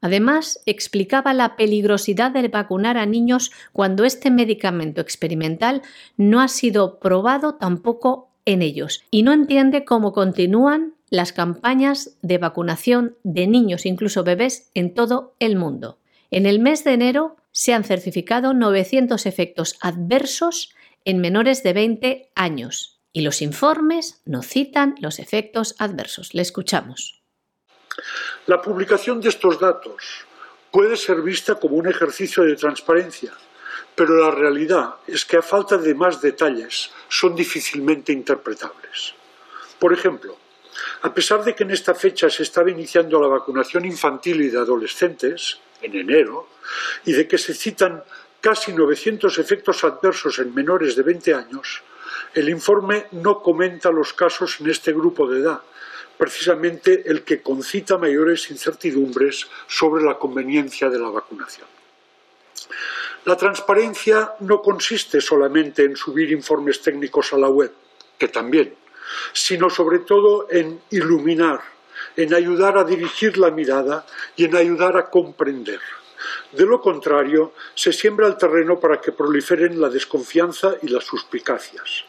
Además, 0.00 0.60
explicaba 0.66 1.32
la 1.32 1.56
peligrosidad 1.56 2.32
de 2.32 2.48
vacunar 2.48 2.98
a 2.98 3.06
niños 3.06 3.52
cuando 3.72 4.04
este 4.04 4.30
medicamento 4.30 5.00
experimental 5.00 5.82
no 6.16 6.40
ha 6.40 6.48
sido 6.48 6.98
probado 6.98 7.54
tampoco 7.54 8.28
en 8.44 8.62
ellos 8.62 9.04
y 9.10 9.22
no 9.22 9.32
entiende 9.32 9.84
cómo 9.84 10.12
continúan 10.12 10.94
las 11.08 11.32
campañas 11.32 12.16
de 12.22 12.38
vacunación 12.38 13.16
de 13.22 13.46
niños, 13.46 13.86
incluso 13.86 14.24
bebés, 14.24 14.70
en 14.74 14.92
todo 14.92 15.34
el 15.38 15.56
mundo. 15.56 15.98
En 16.32 16.46
el 16.46 16.58
mes 16.58 16.82
de 16.82 16.94
enero 16.94 17.36
se 17.52 17.74
han 17.74 17.84
certificado 17.84 18.54
900 18.54 19.26
efectos 19.26 19.76
adversos 19.80 20.74
en 21.04 21.20
menores 21.20 21.62
de 21.62 21.72
20 21.72 22.32
años 22.34 23.00
y 23.12 23.22
los 23.22 23.42
informes 23.42 24.22
no 24.24 24.42
citan 24.42 24.94
los 25.00 25.18
efectos 25.18 25.74
adversos. 25.78 26.34
Le 26.34 26.42
escuchamos. 26.42 27.22
La 28.46 28.62
publicación 28.62 29.20
de 29.20 29.28
estos 29.28 29.60
datos 29.60 30.24
puede 30.70 30.96
ser 30.96 31.20
vista 31.20 31.56
como 31.56 31.76
un 31.76 31.88
ejercicio 31.88 32.42
de 32.42 32.56
transparencia, 32.56 33.32
pero 33.94 34.16
la 34.16 34.30
realidad 34.30 34.94
es 35.06 35.24
que 35.24 35.36
a 35.36 35.42
falta 35.42 35.76
de 35.76 35.94
más 35.94 36.22
detalles 36.22 36.90
son 37.08 37.36
difícilmente 37.36 38.12
interpretables. 38.12 39.14
Por 39.78 39.92
ejemplo, 39.92 40.38
a 41.02 41.12
pesar 41.12 41.44
de 41.44 41.54
que 41.54 41.64
en 41.64 41.72
esta 41.72 41.94
fecha 41.94 42.30
se 42.30 42.42
estaba 42.42 42.70
iniciando 42.70 43.20
la 43.20 43.28
vacunación 43.28 43.84
infantil 43.84 44.40
y 44.40 44.48
de 44.48 44.58
adolescentes, 44.58 45.58
en 45.82 45.94
enero, 45.94 46.48
y 47.04 47.12
de 47.12 47.28
que 47.28 47.36
se 47.36 47.52
citan 47.52 48.02
casi 48.42 48.72
900 48.72 49.38
efectos 49.38 49.84
adversos 49.84 50.38
en 50.40 50.52
menores 50.52 50.96
de 50.96 51.02
20 51.04 51.32
años, 51.32 51.82
el 52.34 52.48
informe 52.48 53.06
no 53.12 53.40
comenta 53.40 53.90
los 53.90 54.12
casos 54.12 54.60
en 54.60 54.68
este 54.68 54.92
grupo 54.92 55.30
de 55.30 55.40
edad, 55.40 55.60
precisamente 56.18 57.04
el 57.06 57.22
que 57.22 57.40
concita 57.40 57.96
mayores 57.96 58.50
incertidumbres 58.50 59.48
sobre 59.68 60.04
la 60.04 60.18
conveniencia 60.18 60.90
de 60.90 60.98
la 60.98 61.08
vacunación. 61.08 61.68
La 63.24 63.36
transparencia 63.36 64.32
no 64.40 64.60
consiste 64.60 65.20
solamente 65.20 65.84
en 65.84 65.96
subir 65.96 66.32
informes 66.32 66.82
técnicos 66.82 67.32
a 67.32 67.38
la 67.38 67.48
web, 67.48 67.72
que 68.18 68.26
también, 68.26 68.74
sino 69.32 69.70
sobre 69.70 70.00
todo 70.00 70.48
en 70.50 70.80
iluminar, 70.90 71.60
en 72.16 72.34
ayudar 72.34 72.76
a 72.76 72.84
dirigir 72.84 73.38
la 73.38 73.52
mirada 73.52 74.04
y 74.34 74.46
en 74.46 74.56
ayudar 74.56 74.96
a 74.96 75.08
comprender. 75.08 75.80
De 76.52 76.64
lo 76.66 76.80
contrario, 76.80 77.52
se 77.74 77.92
siembra 77.92 78.26
el 78.26 78.36
terreno 78.36 78.78
para 78.78 79.00
que 79.00 79.12
proliferen 79.12 79.80
la 79.80 79.88
desconfianza 79.88 80.76
y 80.82 80.88
las 80.88 81.04
suspicacias. 81.04 82.04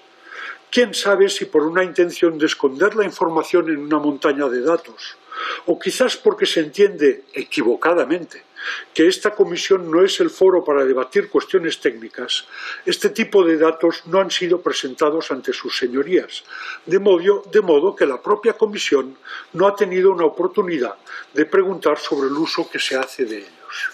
¿Quién 0.71 0.93
sabe 0.93 1.29
si 1.29 1.45
por 1.45 1.63
una 1.63 1.83
intención 1.83 2.37
de 2.37 2.47
esconder 2.47 2.95
la 2.95 3.05
información 3.05 3.69
en 3.69 3.77
una 3.77 3.99
montaña 3.99 4.49
de 4.49 4.61
datos, 4.61 5.17
o 5.67 5.77
quizás 5.77 6.17
porque 6.17 6.45
se 6.45 6.61
entiende 6.61 7.25
equivocadamente 7.33 8.43
que 8.93 9.07
esta 9.07 9.31
comisión 9.31 9.91
no 9.91 10.03
es 10.03 10.19
el 10.19 10.29
foro 10.29 10.63
para 10.63 10.85
debatir 10.85 11.29
cuestiones 11.29 11.79
técnicas, 11.79 12.47
este 12.85 13.09
tipo 13.09 13.43
de 13.43 13.57
datos 13.57 14.03
no 14.05 14.19
han 14.19 14.31
sido 14.31 14.61
presentados 14.61 15.31
ante 15.31 15.53
sus 15.53 15.77
señorías, 15.77 16.43
de 16.85 16.99
modo, 16.99 17.95
que 17.95 18.05
la 18.05 18.21
propia 18.21 18.53
comisión 18.53 19.17
no 19.53 19.67
ha 19.67 19.75
tenido 19.75 20.11
una 20.11 20.25
oportunidad 20.25 20.95
de 21.33 21.45
preguntar 21.45 21.99
sobre 21.99 22.29
el 22.29 22.33
uso 22.33 22.69
que 22.69 22.79
se 22.79 22.95
hace 22.95 23.25
de 23.25 23.37
ellos. 23.39 23.92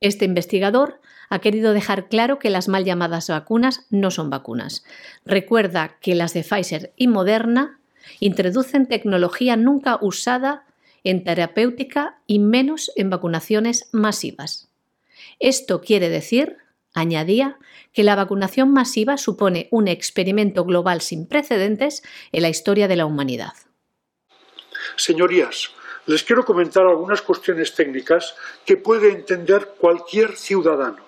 Este 0.00 0.24
investigador 0.24 1.00
ha 1.28 1.38
querido 1.40 1.72
dejar 1.72 2.08
claro 2.08 2.38
que 2.38 2.50
las 2.50 2.68
mal 2.68 2.84
llamadas 2.84 3.28
vacunas 3.28 3.86
no 3.90 4.10
son 4.10 4.30
vacunas. 4.30 4.84
Recuerda 5.24 5.96
que 6.00 6.14
las 6.14 6.34
de 6.34 6.42
Pfizer 6.42 6.92
y 6.96 7.08
Moderna 7.08 7.80
introducen 8.20 8.86
tecnología 8.86 9.56
nunca 9.56 9.98
usada 10.00 10.64
en 11.02 11.24
terapéutica 11.24 12.18
y 12.26 12.38
menos 12.38 12.90
en 12.96 13.10
vacunaciones 13.10 13.88
masivas. 13.92 14.68
Esto 15.38 15.80
quiere 15.80 16.08
decir, 16.08 16.58
añadía, 16.94 17.58
que 17.92 18.04
la 18.04 18.16
vacunación 18.16 18.72
masiva 18.72 19.16
supone 19.16 19.68
un 19.70 19.88
experimento 19.88 20.64
global 20.64 21.00
sin 21.00 21.26
precedentes 21.26 22.02
en 22.32 22.42
la 22.42 22.48
historia 22.48 22.88
de 22.88 22.96
la 22.96 23.06
humanidad. 23.06 23.52
Señorías, 24.96 25.70
les 26.06 26.22
quiero 26.22 26.44
comentar 26.44 26.86
algunas 26.86 27.22
cuestiones 27.22 27.74
técnicas 27.74 28.34
que 28.64 28.76
puede 28.76 29.10
entender 29.10 29.74
cualquier 29.78 30.36
ciudadano, 30.36 31.04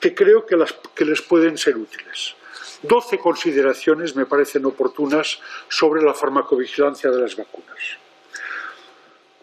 que 0.00 0.14
creo 0.14 0.46
que, 0.46 0.56
que 0.94 1.04
les 1.04 1.22
pueden 1.22 1.58
ser 1.58 1.76
útiles. 1.76 2.34
Doce 2.82 3.18
consideraciones 3.18 4.14
me 4.14 4.26
parecen 4.26 4.64
oportunas 4.66 5.40
sobre 5.68 6.02
la 6.02 6.14
farmacovigilancia 6.14 7.10
de 7.10 7.20
las 7.20 7.36
vacunas. 7.36 7.98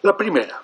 La 0.02 0.16
primera. 0.16 0.62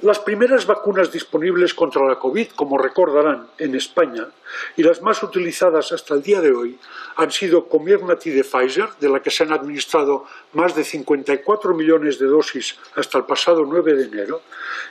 Las 0.00 0.20
primeras 0.20 0.64
vacunas 0.64 1.10
disponibles 1.10 1.74
contra 1.74 2.06
la 2.06 2.20
COVID, 2.20 2.50
como 2.50 2.78
recordarán, 2.78 3.48
en 3.58 3.74
España, 3.74 4.28
y 4.76 4.84
las 4.84 5.02
más 5.02 5.24
utilizadas 5.24 5.90
hasta 5.90 6.14
el 6.14 6.22
día 6.22 6.40
de 6.40 6.52
hoy, 6.52 6.78
han 7.16 7.32
sido 7.32 7.68
Comirnaty 7.68 8.30
de 8.30 8.44
Pfizer, 8.44 8.90
de 9.00 9.08
la 9.08 9.20
que 9.20 9.32
se 9.32 9.42
han 9.42 9.52
administrado 9.52 10.24
más 10.52 10.76
de 10.76 10.84
54 10.84 11.74
millones 11.74 12.20
de 12.20 12.26
dosis 12.26 12.78
hasta 12.94 13.18
el 13.18 13.24
pasado 13.24 13.64
9 13.66 13.94
de 13.94 14.04
enero, 14.04 14.42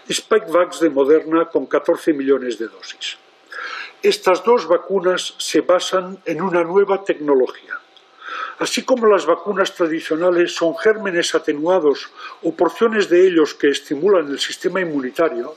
y 0.09 0.13
Spikevax 0.13 0.81
de 0.81 0.89
Moderna 0.89 1.45
con 1.45 1.67
14 1.67 2.11
millones 2.11 2.59
de 2.59 2.67
dosis. 2.67 3.17
Estas 4.03 4.43
dos 4.43 4.67
vacunas 4.67 5.35
se 5.37 5.61
basan 5.61 6.19
en 6.25 6.41
una 6.41 6.65
nueva 6.65 7.05
tecnología, 7.05 7.79
Así 8.59 8.83
como 8.83 9.07
las 9.07 9.25
vacunas 9.25 9.73
tradicionales 9.73 10.55
son 10.55 10.75
gérmenes 10.77 11.33
atenuados 11.35 12.09
o 12.43 12.55
porciones 12.55 13.09
de 13.09 13.27
ellos 13.27 13.53
que 13.53 13.69
estimulan 13.69 14.27
el 14.27 14.39
sistema 14.39 14.81
inmunitario, 14.81 15.55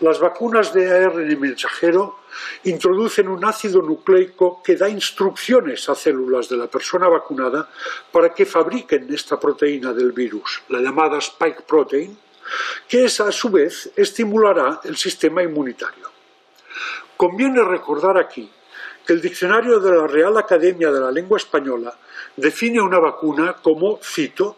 las 0.00 0.18
vacunas 0.18 0.72
de 0.74 0.90
ARN 0.90 1.40
mensajero 1.40 2.18
introducen 2.64 3.28
un 3.28 3.44
ácido 3.44 3.80
nucleico 3.80 4.60
que 4.62 4.76
da 4.76 4.88
instrucciones 4.88 5.88
a 5.88 5.94
células 5.94 6.48
de 6.48 6.56
la 6.56 6.66
persona 6.66 7.08
vacunada 7.08 7.70
para 8.10 8.34
que 8.34 8.44
fabriquen 8.44 9.12
esta 9.14 9.38
proteína 9.38 9.92
del 9.92 10.12
virus, 10.12 10.62
la 10.68 10.80
llamada 10.80 11.18
spike 11.18 11.62
protein, 11.62 12.18
que 12.88 13.04
a 13.04 13.32
su 13.32 13.50
vez 13.50 13.90
estimulará 13.96 14.80
el 14.84 14.96
sistema 14.96 15.42
inmunitario. 15.42 16.10
Conviene 17.16 17.62
recordar 17.62 18.18
aquí 18.18 18.50
el 19.12 19.20
diccionario 19.20 19.80
de 19.80 19.96
la 19.96 20.06
Real 20.06 20.36
Academia 20.38 20.90
de 20.90 21.00
la 21.00 21.10
Lengua 21.10 21.36
Española 21.36 21.94
define 22.36 22.80
una 22.80 22.98
vacuna 22.98 23.56
como, 23.62 23.98
cito, 24.02 24.56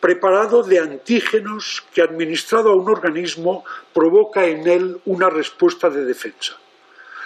preparado 0.00 0.62
de 0.62 0.78
antígenos 0.78 1.84
que 1.92 2.02
administrado 2.02 2.70
a 2.70 2.76
un 2.76 2.88
organismo 2.88 3.64
provoca 3.92 4.46
en 4.46 4.66
él 4.68 5.00
una 5.04 5.28
respuesta 5.28 5.90
de 5.90 6.04
defensa. 6.04 6.56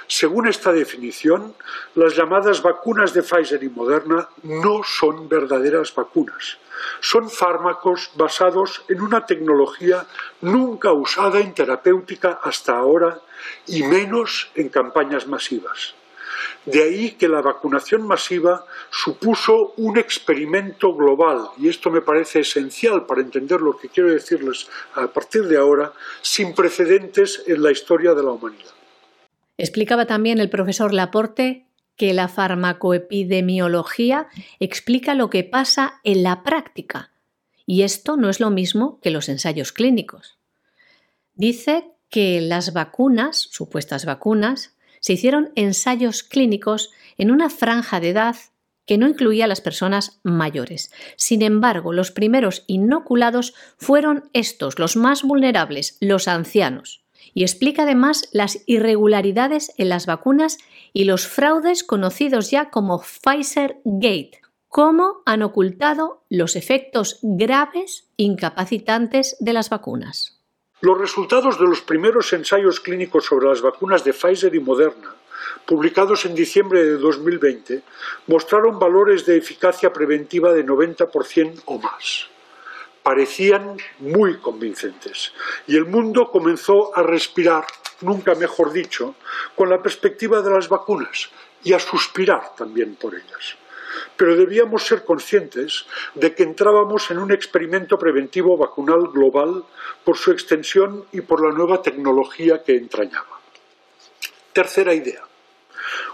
Según 0.06 0.48
esta 0.48 0.72
definición, 0.72 1.54
las 1.94 2.16
llamadas 2.16 2.62
vacunas 2.62 3.14
de 3.14 3.22
Pfizer 3.22 3.62
y 3.62 3.68
Moderna 3.68 4.28
no 4.42 4.82
son 4.84 5.28
verdaderas 5.28 5.94
vacunas. 5.94 6.58
Son 7.00 7.30
fármacos 7.30 8.10
basados 8.14 8.84
en 8.88 9.00
una 9.00 9.24
tecnología 9.24 10.06
nunca 10.40 10.92
usada 10.92 11.40
en 11.40 11.54
terapéutica 11.54 12.40
hasta 12.42 12.76
ahora 12.76 13.20
y 13.66 13.84
menos 13.84 14.50
en 14.54 14.68
campañas 14.68 15.26
masivas. 15.26 15.94
De 16.64 16.82
ahí 16.82 17.12
que 17.12 17.28
la 17.28 17.40
vacunación 17.40 18.06
masiva 18.06 18.64
supuso 18.90 19.74
un 19.76 19.98
experimento 19.98 20.94
global, 20.94 21.48
y 21.58 21.68
esto 21.68 21.90
me 21.90 22.00
parece 22.00 22.40
esencial 22.40 23.06
para 23.06 23.20
entender 23.20 23.60
lo 23.60 23.76
que 23.76 23.88
quiero 23.88 24.10
decirles 24.10 24.68
a 24.94 25.06
partir 25.08 25.44
de 25.44 25.58
ahora, 25.58 25.92
sin 26.20 26.54
precedentes 26.54 27.42
en 27.46 27.62
la 27.62 27.70
historia 27.70 28.14
de 28.14 28.22
la 28.22 28.30
humanidad. 28.30 28.70
Explicaba 29.58 30.06
también 30.06 30.40
el 30.40 30.50
profesor 30.50 30.94
Laporte 30.94 31.66
que 31.96 32.14
la 32.14 32.28
farmacoepidemiología 32.28 34.28
explica 34.60 35.14
lo 35.14 35.30
que 35.30 35.44
pasa 35.44 36.00
en 36.04 36.22
la 36.22 36.42
práctica, 36.42 37.10
y 37.66 37.82
esto 37.82 38.16
no 38.16 38.28
es 38.28 38.40
lo 38.40 38.50
mismo 38.50 38.98
que 39.00 39.10
los 39.10 39.28
ensayos 39.28 39.72
clínicos. 39.72 40.38
Dice 41.34 41.90
que 42.08 42.40
las 42.40 42.72
vacunas, 42.72 43.48
supuestas 43.50 44.04
vacunas, 44.04 44.74
se 45.02 45.12
hicieron 45.12 45.50
ensayos 45.56 46.22
clínicos 46.22 46.90
en 47.18 47.30
una 47.30 47.50
franja 47.50 48.00
de 48.00 48.10
edad 48.10 48.36
que 48.86 48.98
no 48.98 49.08
incluía 49.08 49.44
a 49.44 49.48
las 49.48 49.60
personas 49.60 50.20
mayores. 50.22 50.90
Sin 51.16 51.42
embargo, 51.42 51.92
los 51.92 52.10
primeros 52.10 52.64
inoculados 52.66 53.54
fueron 53.76 54.30
estos, 54.32 54.78
los 54.78 54.96
más 54.96 55.22
vulnerables, 55.22 55.98
los 56.00 56.28
ancianos. 56.28 57.04
Y 57.34 57.42
explica 57.42 57.82
además 57.82 58.28
las 58.32 58.62
irregularidades 58.66 59.72
en 59.76 59.88
las 59.88 60.06
vacunas 60.06 60.58
y 60.92 61.04
los 61.04 61.26
fraudes 61.26 61.84
conocidos 61.84 62.50
ya 62.50 62.70
como 62.70 63.00
Pfizer 63.00 63.80
Gate, 63.84 64.40
cómo 64.68 65.22
han 65.26 65.42
ocultado 65.42 66.24
los 66.28 66.56
efectos 66.56 67.18
graves 67.22 68.08
incapacitantes 68.16 69.36
de 69.40 69.52
las 69.52 69.68
vacunas. 69.70 70.41
Los 70.82 70.98
resultados 70.98 71.60
de 71.60 71.64
los 71.64 71.80
primeros 71.80 72.32
ensayos 72.32 72.80
clínicos 72.80 73.26
sobre 73.26 73.46
las 73.46 73.62
vacunas 73.62 74.02
de 74.02 74.12
Pfizer 74.12 74.52
y 74.52 74.58
Moderna, 74.58 75.14
publicados 75.64 76.24
en 76.24 76.34
diciembre 76.34 76.82
de 76.82 76.96
2020, 76.96 77.84
mostraron 78.26 78.80
valores 78.80 79.24
de 79.24 79.36
eficacia 79.36 79.92
preventiva 79.92 80.52
de 80.52 80.66
90% 80.66 81.62
o 81.66 81.78
más. 81.78 82.26
Parecían 83.00 83.76
muy 84.00 84.38
convincentes 84.38 85.32
y 85.68 85.76
el 85.76 85.84
mundo 85.84 86.32
comenzó 86.32 86.90
a 86.98 87.04
respirar, 87.04 87.64
nunca 88.00 88.34
mejor 88.34 88.72
dicho, 88.72 89.14
con 89.54 89.70
la 89.70 89.80
perspectiva 89.80 90.42
de 90.42 90.50
las 90.50 90.68
vacunas 90.68 91.30
y 91.62 91.74
a 91.74 91.78
suspirar 91.78 92.56
también 92.56 92.96
por 92.96 93.14
ellas 93.14 93.56
pero 94.16 94.36
debíamos 94.36 94.86
ser 94.86 95.04
conscientes 95.04 95.86
de 96.14 96.34
que 96.34 96.42
entrábamos 96.42 97.10
en 97.10 97.18
un 97.18 97.32
experimento 97.32 97.98
preventivo 97.98 98.56
vacunal 98.56 99.08
global 99.08 99.64
por 100.04 100.16
su 100.16 100.30
extensión 100.32 101.04
y 101.12 101.20
por 101.20 101.44
la 101.44 101.54
nueva 101.54 101.82
tecnología 101.82 102.62
que 102.62 102.76
entrañaba. 102.76 103.40
Tercera 104.52 104.94
idea. 104.94 105.22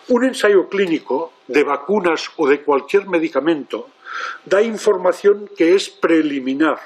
Un 0.09 0.25
ensayo 0.25 0.69
clínico 0.69 1.33
de 1.47 1.65
vacunas 1.65 2.31
o 2.37 2.49
de 2.49 2.63
cualquier 2.63 3.07
medicamento 3.07 3.91
da 4.45 4.63
información 4.63 5.51
que 5.57 5.75
es 5.75 5.89
preliminar, 5.91 6.81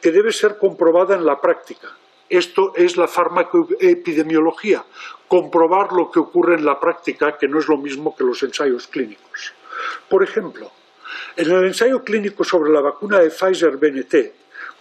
que 0.00 0.12
debe 0.12 0.32
ser 0.32 0.58
comprobada 0.58 1.14
en 1.16 1.24
la 1.24 1.40
práctica. 1.40 1.96
Esto 2.28 2.72
es 2.76 2.96
la 2.96 3.08
farmacoepidemiología, 3.08 4.84
comprobar 5.26 5.92
lo 5.92 6.10
que 6.10 6.20
ocurre 6.20 6.54
en 6.54 6.64
la 6.64 6.78
práctica, 6.78 7.36
que 7.36 7.48
no 7.48 7.58
es 7.58 7.66
lo 7.66 7.76
mismo 7.76 8.14
que 8.14 8.24
los 8.24 8.42
ensayos 8.42 8.86
clínicos. 8.86 9.52
Por 10.08 10.22
ejemplo, 10.22 10.70
en 11.36 11.50
el 11.50 11.64
ensayo 11.66 12.02
clínico 12.04 12.44
sobre 12.44 12.70
la 12.70 12.80
vacuna 12.80 13.18
de 13.18 13.30
Pfizer-BNT, 13.30 14.14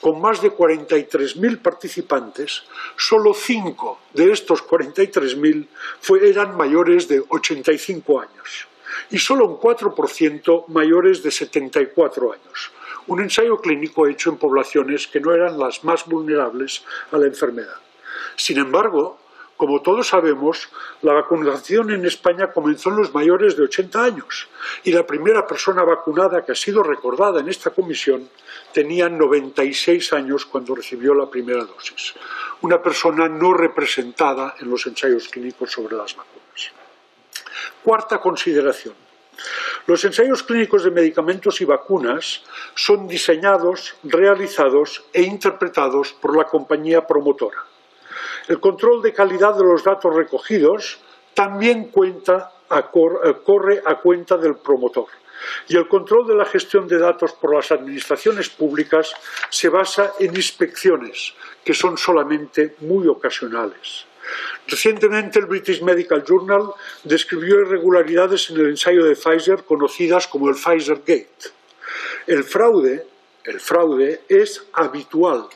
con 0.02 0.22
más 0.22 0.42
de 0.42 0.52
43.000 0.52 1.62
participantes, 1.62 2.64
solo 2.96 3.34
5 3.34 4.00
de 4.14 4.32
estos 4.32 4.66
43.000 4.66 5.68
eran 6.22 6.56
mayores 6.56 7.08
de 7.08 7.22
85 7.28 8.22
años 8.22 8.68
y 9.12 9.18
solo 9.18 9.46
un 9.46 9.60
4% 9.60 10.68
mayores 10.68 11.24
de 11.24 11.32
74 11.32 12.34
años. 12.34 12.72
Un 13.08 13.22
ensayo 13.22 13.60
clínico 13.60 14.08
hecho 14.08 14.30
en 14.30 14.38
poblaciones 14.38 15.08
que 15.08 15.20
no 15.20 15.34
eran 15.34 15.58
las 15.60 15.84
más 15.84 16.06
vulnerables 16.06 16.84
a 17.12 17.18
la 17.18 17.26
enfermedad. 17.26 17.76
Sin 18.36 18.58
embargo, 18.58 19.20
como 19.60 19.82
todos 19.82 20.08
sabemos, 20.08 20.70
la 21.02 21.12
vacunación 21.12 21.92
en 21.92 22.06
España 22.06 22.50
comenzó 22.50 22.92
en 22.92 22.96
los 22.96 23.14
mayores 23.14 23.58
de 23.58 23.64
80 23.64 24.02
años 24.02 24.48
y 24.86 24.94
la 24.94 25.06
primera 25.06 25.46
persona 25.46 25.84
vacunada 25.84 26.46
que 26.46 26.54
ha 26.54 26.56
sido 26.56 26.82
recordada 26.82 27.42
en 27.42 27.50
esta 27.50 27.72
comisión 27.72 28.30
tenía 28.74 29.10
96 29.10 30.14
años 30.14 30.46
cuando 30.46 30.76
recibió 30.76 31.14
la 31.14 31.30
primera 31.30 31.66
dosis, 31.66 32.14
una 32.62 32.82
persona 32.82 33.28
no 33.28 33.54
representada 33.54 34.56
en 34.62 34.70
los 34.70 34.88
ensayos 34.88 35.28
clínicos 35.28 35.74
sobre 35.74 35.98
las 35.98 36.16
vacunas. 36.16 36.72
Cuarta 37.84 38.22
consideración. 38.22 38.96
Los 39.88 40.06
ensayos 40.06 40.42
clínicos 40.42 40.86
de 40.86 40.92
medicamentos 40.92 41.60
y 41.60 41.66
vacunas 41.66 42.46
son 42.76 43.10
diseñados, 43.10 43.98
realizados 44.04 45.04
e 45.12 45.24
interpretados 45.24 46.14
por 46.14 46.38
la 46.38 46.46
compañía 46.46 47.06
promotora 47.06 47.66
el 48.48 48.60
control 48.60 49.02
de 49.02 49.14
calidad 49.14 49.56
de 49.56 49.64
los 49.64 49.84
datos 49.84 50.14
recogidos 50.16 51.00
también 51.34 51.92
eh, 51.94 53.34
corre 53.44 53.82
a 53.86 53.96
cuenta 53.96 54.38
del 54.38 54.56
promotor. 54.58 55.08
Y 55.68 55.78
el 55.78 55.88
control 55.88 56.28
de 56.28 56.36
la 56.36 56.46
gestión 56.46 56.88
de 56.88 56.98
datos 56.98 57.34
por 57.34 57.56
las 57.56 57.72
administraciones 57.72 58.50
públicas 58.50 59.14
se 59.50 59.70
basa 59.70 60.14
en 60.20 60.36
inspecciones, 60.36 61.34
que 61.64 61.74
son 61.74 61.98
solamente 61.98 62.76
muy 62.82 63.08
ocasionales. 63.08 64.06
Recientemente 64.68 65.40
el 65.40 65.46
British 65.46 65.82
Medical 65.82 66.24
Journal 66.24 66.74
describió 67.04 67.62
irregularidades 67.62 68.50
en 68.50 68.58
el 68.58 68.70
ensayo 68.70 69.06
de 69.06 69.16
Pfizer 69.16 69.64
conocidas 69.64 70.28
como 70.28 70.50
el 70.50 70.56
Pfizer 70.56 70.98
Gate. 70.98 71.54
El 72.28 72.44
fraude, 72.44 73.08
el 73.46 73.60
fraude 73.60 74.24
es 74.28 74.68
habitual 74.74 75.48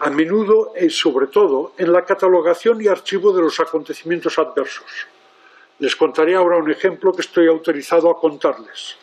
a 0.00 0.10
menudo 0.10 0.72
y 0.80 0.90
sobre 0.90 1.26
todo 1.26 1.72
en 1.78 1.92
la 1.92 2.04
catalogación 2.04 2.80
y 2.80 2.88
archivo 2.88 3.32
de 3.32 3.42
los 3.42 3.60
acontecimientos 3.60 4.38
adversos. 4.38 5.06
Les 5.80 5.96
contaré 5.96 6.36
ahora 6.36 6.56
un 6.56 6.70
ejemplo 6.70 7.12
que 7.12 7.22
estoy 7.22 7.48
autorizado 7.48 8.08
a 8.08 8.20
contarles. 8.20 8.96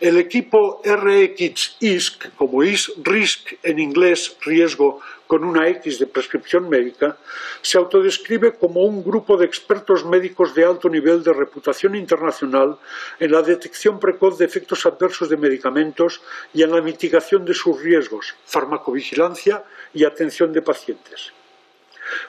El 0.00 0.16
equipo 0.16 0.80
RX-ISC, 0.82 2.34
como 2.36 2.62
is 2.62 2.90
RISC 3.02 3.58
en 3.62 3.78
inglés, 3.78 4.34
riesgo 4.40 5.00
con 5.26 5.44
una 5.44 5.68
X 5.68 5.98
de 5.98 6.06
prescripción 6.06 6.70
médica, 6.70 7.18
se 7.60 7.76
autodescribe 7.76 8.54
como 8.54 8.80
un 8.84 9.04
grupo 9.04 9.36
de 9.36 9.44
expertos 9.44 10.06
médicos 10.06 10.54
de 10.54 10.64
alto 10.64 10.88
nivel 10.88 11.22
de 11.22 11.34
reputación 11.34 11.94
internacional 11.94 12.78
en 13.20 13.32
la 13.32 13.42
detección 13.42 14.00
precoz 14.00 14.38
de 14.38 14.46
efectos 14.46 14.86
adversos 14.86 15.28
de 15.28 15.36
medicamentos 15.36 16.22
y 16.54 16.62
en 16.62 16.72
la 16.72 16.80
mitigación 16.80 17.44
de 17.44 17.52
sus 17.52 17.82
riesgos, 17.82 18.34
farmacovigilancia 18.46 19.64
y 19.92 20.04
atención 20.04 20.52
de 20.52 20.62
pacientes. 20.62 21.32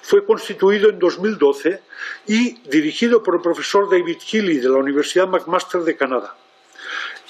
Fue 0.01 0.25
constituido 0.25 0.89
en 0.89 0.99
2012 0.99 1.81
y 2.27 2.53
dirigido 2.69 3.21
por 3.23 3.35
el 3.35 3.41
profesor 3.41 3.89
David 3.89 4.17
Healy 4.19 4.57
de 4.57 4.69
la 4.69 4.77
Universidad 4.77 5.27
McMaster 5.27 5.81
de 5.81 5.95
Canadá. 5.95 6.35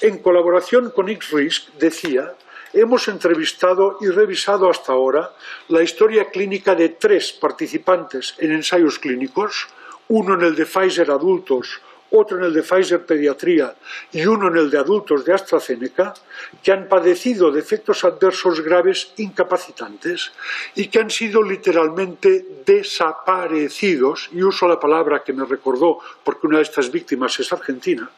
En 0.00 0.18
colaboración 0.18 0.90
con 0.90 1.08
X-Risk, 1.08 1.72
decía, 1.74 2.34
hemos 2.72 3.08
entrevistado 3.08 3.98
y 4.00 4.08
revisado 4.08 4.70
hasta 4.70 4.92
ahora 4.92 5.32
la 5.68 5.82
historia 5.82 6.30
clínica 6.30 6.74
de 6.74 6.90
tres 6.90 7.32
participantes 7.32 8.34
en 8.38 8.52
ensayos 8.52 8.98
clínicos, 8.98 9.68
uno 10.08 10.34
en 10.34 10.42
el 10.42 10.54
de 10.54 10.66
Pfizer 10.66 11.10
adultos, 11.10 11.80
otro 12.10 12.38
en 12.38 12.44
el 12.44 12.54
de 12.54 12.62
Pfizer 12.62 13.04
Pediatría 13.04 13.74
y 14.12 14.24
uno 14.26 14.48
en 14.48 14.56
el 14.56 14.70
de 14.70 14.78
adultos 14.78 15.24
de 15.24 15.34
AstraZeneca, 15.34 16.14
que 16.62 16.72
han 16.72 16.88
padecido 16.88 17.50
de 17.50 17.60
efectos 17.60 18.04
adversos 18.04 18.60
graves 18.60 19.12
incapacitantes 19.16 20.32
y 20.74 20.88
que 20.88 21.00
han 21.00 21.10
sido 21.10 21.42
literalmente 21.42 22.62
desaparecidos, 22.64 24.30
y 24.32 24.42
uso 24.42 24.68
la 24.68 24.80
palabra 24.80 25.22
que 25.24 25.32
me 25.32 25.44
recordó 25.44 25.98
porque 26.24 26.46
una 26.46 26.58
de 26.58 26.64
estas 26.64 26.90
víctimas 26.90 27.38
es 27.40 27.52
argentina, 27.52 28.10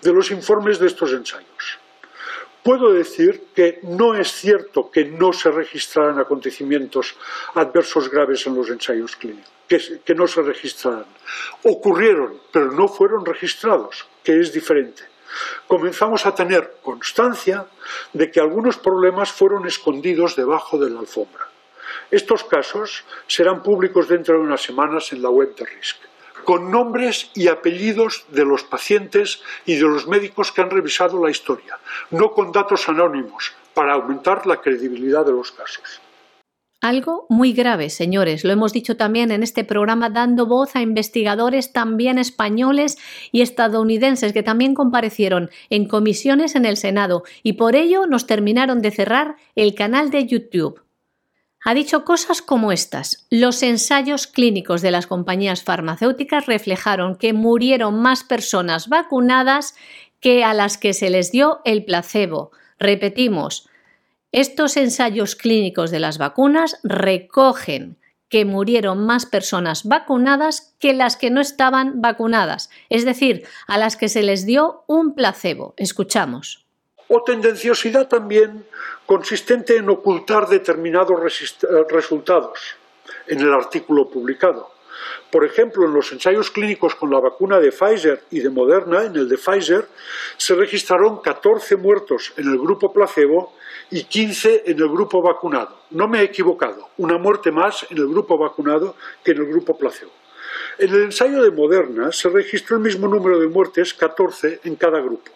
de 0.00 0.12
los 0.12 0.30
informes 0.30 0.78
de 0.78 0.86
estos 0.86 1.12
ensayos. 1.12 1.85
Puedo 2.66 2.92
decir 2.92 3.44
que 3.54 3.78
no 3.84 4.16
es 4.16 4.32
cierto 4.32 4.90
que 4.90 5.04
no 5.04 5.32
se 5.32 5.52
registraran 5.52 6.18
acontecimientos 6.18 7.14
adversos 7.54 8.10
graves 8.10 8.44
en 8.48 8.56
los 8.56 8.68
ensayos 8.68 9.14
clínicos, 9.14 9.52
que, 9.68 10.14
no 10.16 10.26
se 10.26 10.42
registraran. 10.42 11.06
Ocurrieron, 11.62 12.40
pero 12.50 12.72
no 12.72 12.88
fueron 12.88 13.24
registrados, 13.24 14.08
que 14.24 14.40
es 14.40 14.52
diferente. 14.52 15.04
Comenzamos 15.68 16.26
a 16.26 16.34
tener 16.34 16.78
constancia 16.82 17.66
de 18.12 18.32
que 18.32 18.40
algunos 18.40 18.76
problemas 18.78 19.30
fueron 19.30 19.64
escondidos 19.68 20.34
debajo 20.34 20.76
de 20.76 20.90
la 20.90 20.98
alfombra. 20.98 21.46
Estos 22.10 22.42
casos 22.42 23.04
serán 23.28 23.62
públicos 23.62 24.08
dentro 24.08 24.34
de 24.34 24.40
unas 24.40 24.60
semanas 24.60 25.12
en 25.12 25.22
la 25.22 25.30
web 25.30 25.54
de 25.54 25.66
RISC 25.66 25.98
con 26.46 26.70
nombres 26.70 27.28
y 27.34 27.48
apellidos 27.48 28.24
de 28.30 28.44
los 28.44 28.62
pacientes 28.62 29.42
y 29.66 29.74
de 29.74 29.82
los 29.82 30.06
médicos 30.06 30.52
que 30.52 30.62
han 30.62 30.70
revisado 30.70 31.22
la 31.22 31.30
historia, 31.30 31.78
no 32.12 32.30
con 32.30 32.52
datos 32.52 32.88
anónimos, 32.88 33.52
para 33.74 33.94
aumentar 33.94 34.46
la 34.46 34.60
credibilidad 34.62 35.26
de 35.26 35.32
los 35.32 35.50
casos. 35.50 36.00
Algo 36.80 37.26
muy 37.28 37.52
grave, 37.52 37.90
señores. 37.90 38.44
Lo 38.44 38.52
hemos 38.52 38.72
dicho 38.72 38.96
también 38.96 39.32
en 39.32 39.42
este 39.42 39.64
programa 39.64 40.08
dando 40.08 40.46
voz 40.46 40.76
a 40.76 40.82
investigadores 40.82 41.72
también 41.72 42.16
españoles 42.16 42.96
y 43.32 43.40
estadounidenses 43.40 44.32
que 44.32 44.44
también 44.44 44.74
comparecieron 44.74 45.50
en 45.68 45.88
comisiones 45.88 46.54
en 46.54 46.64
el 46.64 46.76
Senado 46.76 47.24
y 47.42 47.54
por 47.54 47.74
ello 47.74 48.06
nos 48.06 48.26
terminaron 48.26 48.82
de 48.82 48.92
cerrar 48.92 49.34
el 49.56 49.74
canal 49.74 50.10
de 50.10 50.26
YouTube 50.26 50.85
ha 51.66 51.74
dicho 51.74 52.04
cosas 52.04 52.42
como 52.42 52.70
estas. 52.70 53.26
Los 53.28 53.60
ensayos 53.64 54.28
clínicos 54.28 54.82
de 54.82 54.92
las 54.92 55.08
compañías 55.08 55.64
farmacéuticas 55.64 56.46
reflejaron 56.46 57.16
que 57.16 57.32
murieron 57.32 58.00
más 58.00 58.22
personas 58.22 58.88
vacunadas 58.88 59.74
que 60.20 60.44
a 60.44 60.54
las 60.54 60.78
que 60.78 60.94
se 60.94 61.10
les 61.10 61.32
dio 61.32 61.62
el 61.64 61.84
placebo. 61.84 62.52
Repetimos, 62.78 63.68
estos 64.30 64.76
ensayos 64.76 65.34
clínicos 65.34 65.90
de 65.90 65.98
las 65.98 66.18
vacunas 66.18 66.78
recogen 66.84 67.98
que 68.28 68.44
murieron 68.44 69.04
más 69.04 69.26
personas 69.26 69.82
vacunadas 69.82 70.76
que 70.78 70.92
las 70.92 71.16
que 71.16 71.30
no 71.30 71.40
estaban 71.40 72.00
vacunadas, 72.00 72.70
es 72.90 73.04
decir, 73.04 73.42
a 73.66 73.76
las 73.76 73.96
que 73.96 74.08
se 74.08 74.22
les 74.22 74.46
dio 74.46 74.84
un 74.86 75.16
placebo. 75.16 75.74
Escuchamos 75.78 76.65
o 77.08 77.22
tendenciosidad 77.22 78.08
también 78.08 78.66
consistente 79.06 79.76
en 79.76 79.88
ocultar 79.88 80.48
determinados 80.48 81.18
resultados 81.88 82.76
en 83.26 83.40
el 83.40 83.52
artículo 83.52 84.08
publicado, 84.08 84.70
Por 85.30 85.44
ejemplo, 85.44 85.84
en 85.84 85.92
los 85.92 86.10
ensayos 86.12 86.50
clínicos 86.50 86.94
con 86.94 87.10
la 87.10 87.20
vacuna 87.20 87.58
de 87.60 87.72
Pfizer 87.72 88.22
y 88.30 88.40
de 88.40 88.50
Moderna, 88.50 89.04
en 89.04 89.16
el 89.16 89.28
de 89.28 89.36
Pfizer, 89.36 89.86
se 90.36 90.54
registraron 90.54 91.20
14 91.20 91.76
muertos 91.76 92.32
en 92.36 92.48
el 92.48 92.58
grupo 92.58 92.92
placebo 92.92 93.54
y 93.90 94.04
15 94.04 94.62
en 94.66 94.78
el 94.78 94.88
grupo 94.88 95.22
vacunado. 95.22 95.80
No 95.90 96.08
me 96.08 96.20
he 96.20 96.24
equivocado, 96.24 96.88
una 96.96 97.18
muerte 97.18 97.50
más 97.50 97.86
en 97.90 97.98
el 97.98 98.08
grupo 98.08 98.38
vacunado 98.38 98.96
que 99.22 99.32
en 99.32 99.38
el 99.38 99.46
grupo 99.46 99.76
placebo. 99.76 100.12
En 100.78 100.90
el 100.94 101.02
ensayo 101.04 101.42
de 101.42 101.50
Moderna 101.50 102.12
se 102.12 102.28
registró 102.28 102.76
el 102.76 102.82
mismo 102.82 103.08
número 103.08 103.38
de 103.38 103.48
muertes, 103.48 103.94
14 103.94 104.60
en 104.64 104.76
cada 104.76 105.00
grupo. 105.00 105.30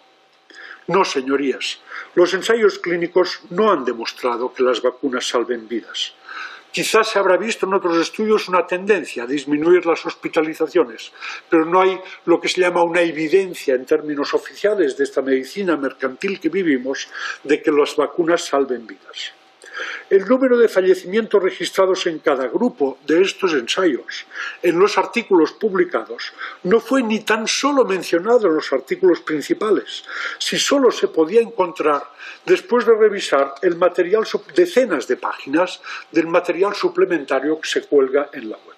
No, 0.91 1.05
señorías, 1.05 1.79
los 2.15 2.33
ensayos 2.33 2.77
clínicos 2.79 3.39
no 3.49 3.71
han 3.71 3.85
demostrado 3.85 4.53
que 4.53 4.61
las 4.61 4.81
vacunas 4.81 5.25
salven 5.25 5.65
vidas. 5.65 6.13
Quizás 6.69 7.09
se 7.09 7.17
habrá 7.17 7.37
visto 7.37 7.65
en 7.65 7.73
otros 7.73 7.95
estudios 7.97 8.49
una 8.49 8.67
tendencia 8.67 9.23
a 9.23 9.27
disminuir 9.27 9.85
las 9.85 10.05
hospitalizaciones, 10.05 11.13
pero 11.49 11.63
no 11.65 11.79
hay 11.79 11.97
lo 12.25 12.41
que 12.41 12.49
se 12.49 12.59
llama 12.59 12.83
una 12.83 13.01
evidencia 13.01 13.73
en 13.75 13.85
términos 13.85 14.33
oficiales 14.33 14.97
de 14.97 15.05
esta 15.05 15.21
medicina 15.21 15.77
mercantil 15.77 16.41
que 16.41 16.49
vivimos 16.49 17.07
de 17.43 17.61
que 17.61 17.71
las 17.71 17.95
vacunas 17.95 18.43
salven 18.43 18.85
vidas. 18.85 19.31
El 20.09 20.25
número 20.25 20.57
de 20.57 20.67
fallecimientos 20.67 21.41
registrados 21.41 22.05
en 22.07 22.19
cada 22.19 22.47
grupo 22.47 22.97
de 23.05 23.21
estos 23.21 23.53
ensayos 23.53 24.25
en 24.61 24.79
los 24.79 24.97
artículos 24.97 25.53
publicados 25.53 26.33
no 26.63 26.79
fue 26.79 27.03
ni 27.03 27.21
tan 27.21 27.47
solo 27.47 27.85
mencionado 27.85 28.47
en 28.47 28.55
los 28.55 28.71
artículos 28.73 29.21
principales, 29.21 30.03
si 30.39 30.57
solo 30.57 30.91
se 30.91 31.07
podía 31.07 31.41
encontrar 31.41 32.03
después 32.45 32.85
de 32.85 32.95
revisar 32.95 33.53
el 33.61 33.75
material, 33.75 34.25
decenas 34.55 35.07
de 35.07 35.17
páginas 35.17 35.81
del 36.11 36.27
material 36.27 36.75
suplementario 36.75 37.59
que 37.59 37.69
se 37.69 37.83
cuelga 37.83 38.29
en 38.33 38.49
la 38.49 38.57
web. 38.57 38.77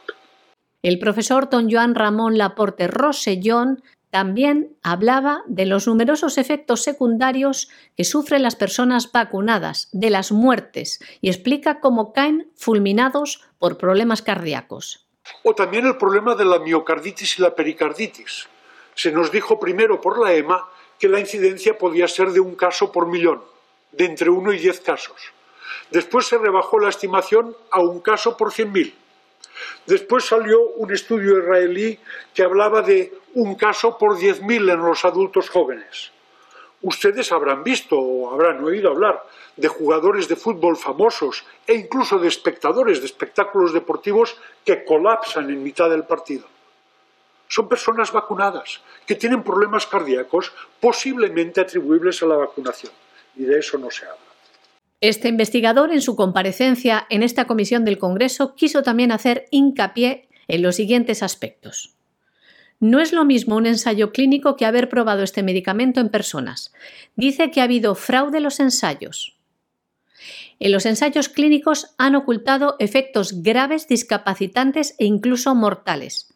El 0.82 1.00
profesor 1.00 1.50
don 1.50 1.72
Joan 1.72 1.96
Ramón 1.96 2.38
Laporte 2.38 2.88
Rosellón 2.88 3.82
también 4.14 4.78
hablaba 4.84 5.42
de 5.48 5.66
los 5.66 5.88
numerosos 5.88 6.38
efectos 6.38 6.84
secundarios 6.84 7.68
que 7.98 8.04
sufren 8.04 8.44
las 8.44 8.56
personas 8.56 9.12
vacunadas, 9.12 9.90
de 9.92 10.12
las 10.12 10.32
muertes, 10.32 11.00
y 11.20 11.30
explica 11.30 11.80
cómo 11.80 12.14
caen 12.14 12.48
fulminados 12.56 13.42
por 13.58 13.80
problemas 13.80 14.22
cardíacos. 14.22 15.08
O 15.42 15.56
también 15.56 15.88
el 15.88 15.98
problema 15.98 16.36
de 16.36 16.46
la 16.46 16.60
miocarditis 16.60 17.40
y 17.40 17.42
la 17.42 17.56
pericarditis. 17.56 18.48
Se 18.94 19.12
nos 19.12 19.32
dijo 19.32 19.60
primero 19.60 20.00
por 20.00 20.24
la 20.24 20.36
EMA 20.36 20.70
que 21.00 21.10
la 21.10 21.20
incidencia 21.20 21.80
podía 21.80 22.08
ser 22.08 22.34
de 22.34 22.40
un 22.40 22.54
caso 22.54 22.92
por 22.92 23.08
millón, 23.08 23.42
de 23.94 24.06
entre 24.06 24.30
uno 24.30 24.54
y 24.54 24.60
diez 24.60 24.80
casos. 24.80 25.34
Después 25.90 26.28
se 26.28 26.38
rebajó 26.38 26.78
la 26.78 26.90
estimación 26.90 27.58
a 27.72 27.80
un 27.80 28.00
caso 28.00 28.38
por 28.38 28.54
cien 28.54 28.72
mil 28.72 28.94
Después 29.86 30.26
salió 30.26 30.62
un 30.78 30.94
estudio 30.94 31.40
israelí 31.40 32.00
que 32.34 32.44
hablaba 32.44 32.82
de 32.82 33.14
un 33.36 33.56
caso 33.56 33.98
por 33.98 34.18
10.000 34.18 34.74
en 34.74 34.82
los 34.82 35.06
adultos 35.06 35.50
jóvenes. 35.50 36.12
Ustedes 36.82 37.32
habrán 37.32 37.64
visto 37.64 37.98
o 37.98 38.32
habrán 38.34 38.64
oído 38.64 38.90
hablar 38.90 39.24
de 39.56 39.68
jugadores 39.68 40.28
de 40.28 40.36
fútbol 40.36 40.76
famosos 40.76 41.46
e 41.68 41.74
incluso 41.76 42.20
de 42.20 42.28
espectadores 42.28 43.00
de 43.00 43.06
espectáculos 43.06 43.72
deportivos 43.72 44.36
que 44.66 44.84
colapsan 44.84 45.50
en 45.50 45.64
mitad 45.64 45.90
del 45.90 46.04
partido. 46.04 46.46
Son 47.48 47.70
personas 47.70 48.12
vacunadas 48.12 48.82
que 49.06 49.16
tienen 49.16 49.44
problemas 49.44 49.86
cardíacos 49.86 50.52
posiblemente 50.80 51.62
atribuibles 51.62 52.22
a 52.24 52.26
la 52.26 52.36
vacunación 52.36 52.92
y 53.36 53.44
de 53.44 53.60
eso 53.60 53.78
no 53.78 53.92
se 53.92 54.06
habla. 54.06 54.33
Este 55.04 55.28
investigador, 55.28 55.92
en 55.92 56.00
su 56.00 56.16
comparecencia 56.16 57.06
en 57.10 57.24
esta 57.24 57.44
comisión 57.46 57.84
del 57.84 57.98
Congreso, 57.98 58.56
quiso 58.56 58.84
también 58.84 59.12
hacer 59.12 59.48
hincapié 59.52 60.30
en 60.48 60.62
los 60.62 60.78
siguientes 60.78 61.22
aspectos. 61.22 61.98
No 62.80 63.02
es 63.02 63.12
lo 63.12 63.26
mismo 63.26 63.58
un 63.58 63.66
ensayo 63.66 64.14
clínico 64.14 64.56
que 64.56 64.66
haber 64.66 64.88
probado 64.88 65.22
este 65.24 65.44
medicamento 65.44 66.00
en 66.00 66.08
personas. 66.08 66.72
Dice 67.18 67.52
que 67.52 67.60
ha 67.60 67.66
habido 67.66 67.96
fraude 67.96 68.38
en 68.38 68.46
los 68.46 68.62
ensayos. 68.62 69.36
En 70.62 70.72
los 70.72 70.86
ensayos 70.86 71.28
clínicos 71.28 71.94
han 71.98 72.16
ocultado 72.16 72.78
efectos 72.80 73.44
graves, 73.44 73.90
discapacitantes 73.90 74.96
e 75.00 75.06
incluso 75.06 75.54
mortales 75.54 76.33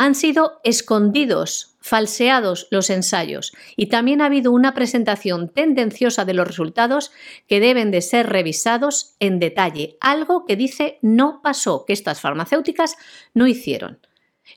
han 0.00 0.14
sido 0.14 0.62
escondidos, 0.64 1.76
falseados 1.82 2.68
los 2.70 2.88
ensayos. 2.88 3.52
Y 3.76 3.88
también 3.88 4.22
ha 4.22 4.26
habido 4.26 4.50
una 4.50 4.72
presentación 4.72 5.50
tendenciosa 5.50 6.24
de 6.24 6.32
los 6.32 6.46
resultados 6.46 7.12
que 7.46 7.60
deben 7.60 7.90
de 7.90 8.00
ser 8.00 8.26
revisados 8.30 9.14
en 9.20 9.38
detalle, 9.38 9.98
algo 10.00 10.46
que 10.46 10.56
dice 10.56 10.98
no 11.02 11.42
pasó, 11.42 11.84
que 11.84 11.92
estas 11.92 12.18
farmacéuticas 12.18 12.96
no 13.34 13.46
hicieron. 13.46 13.98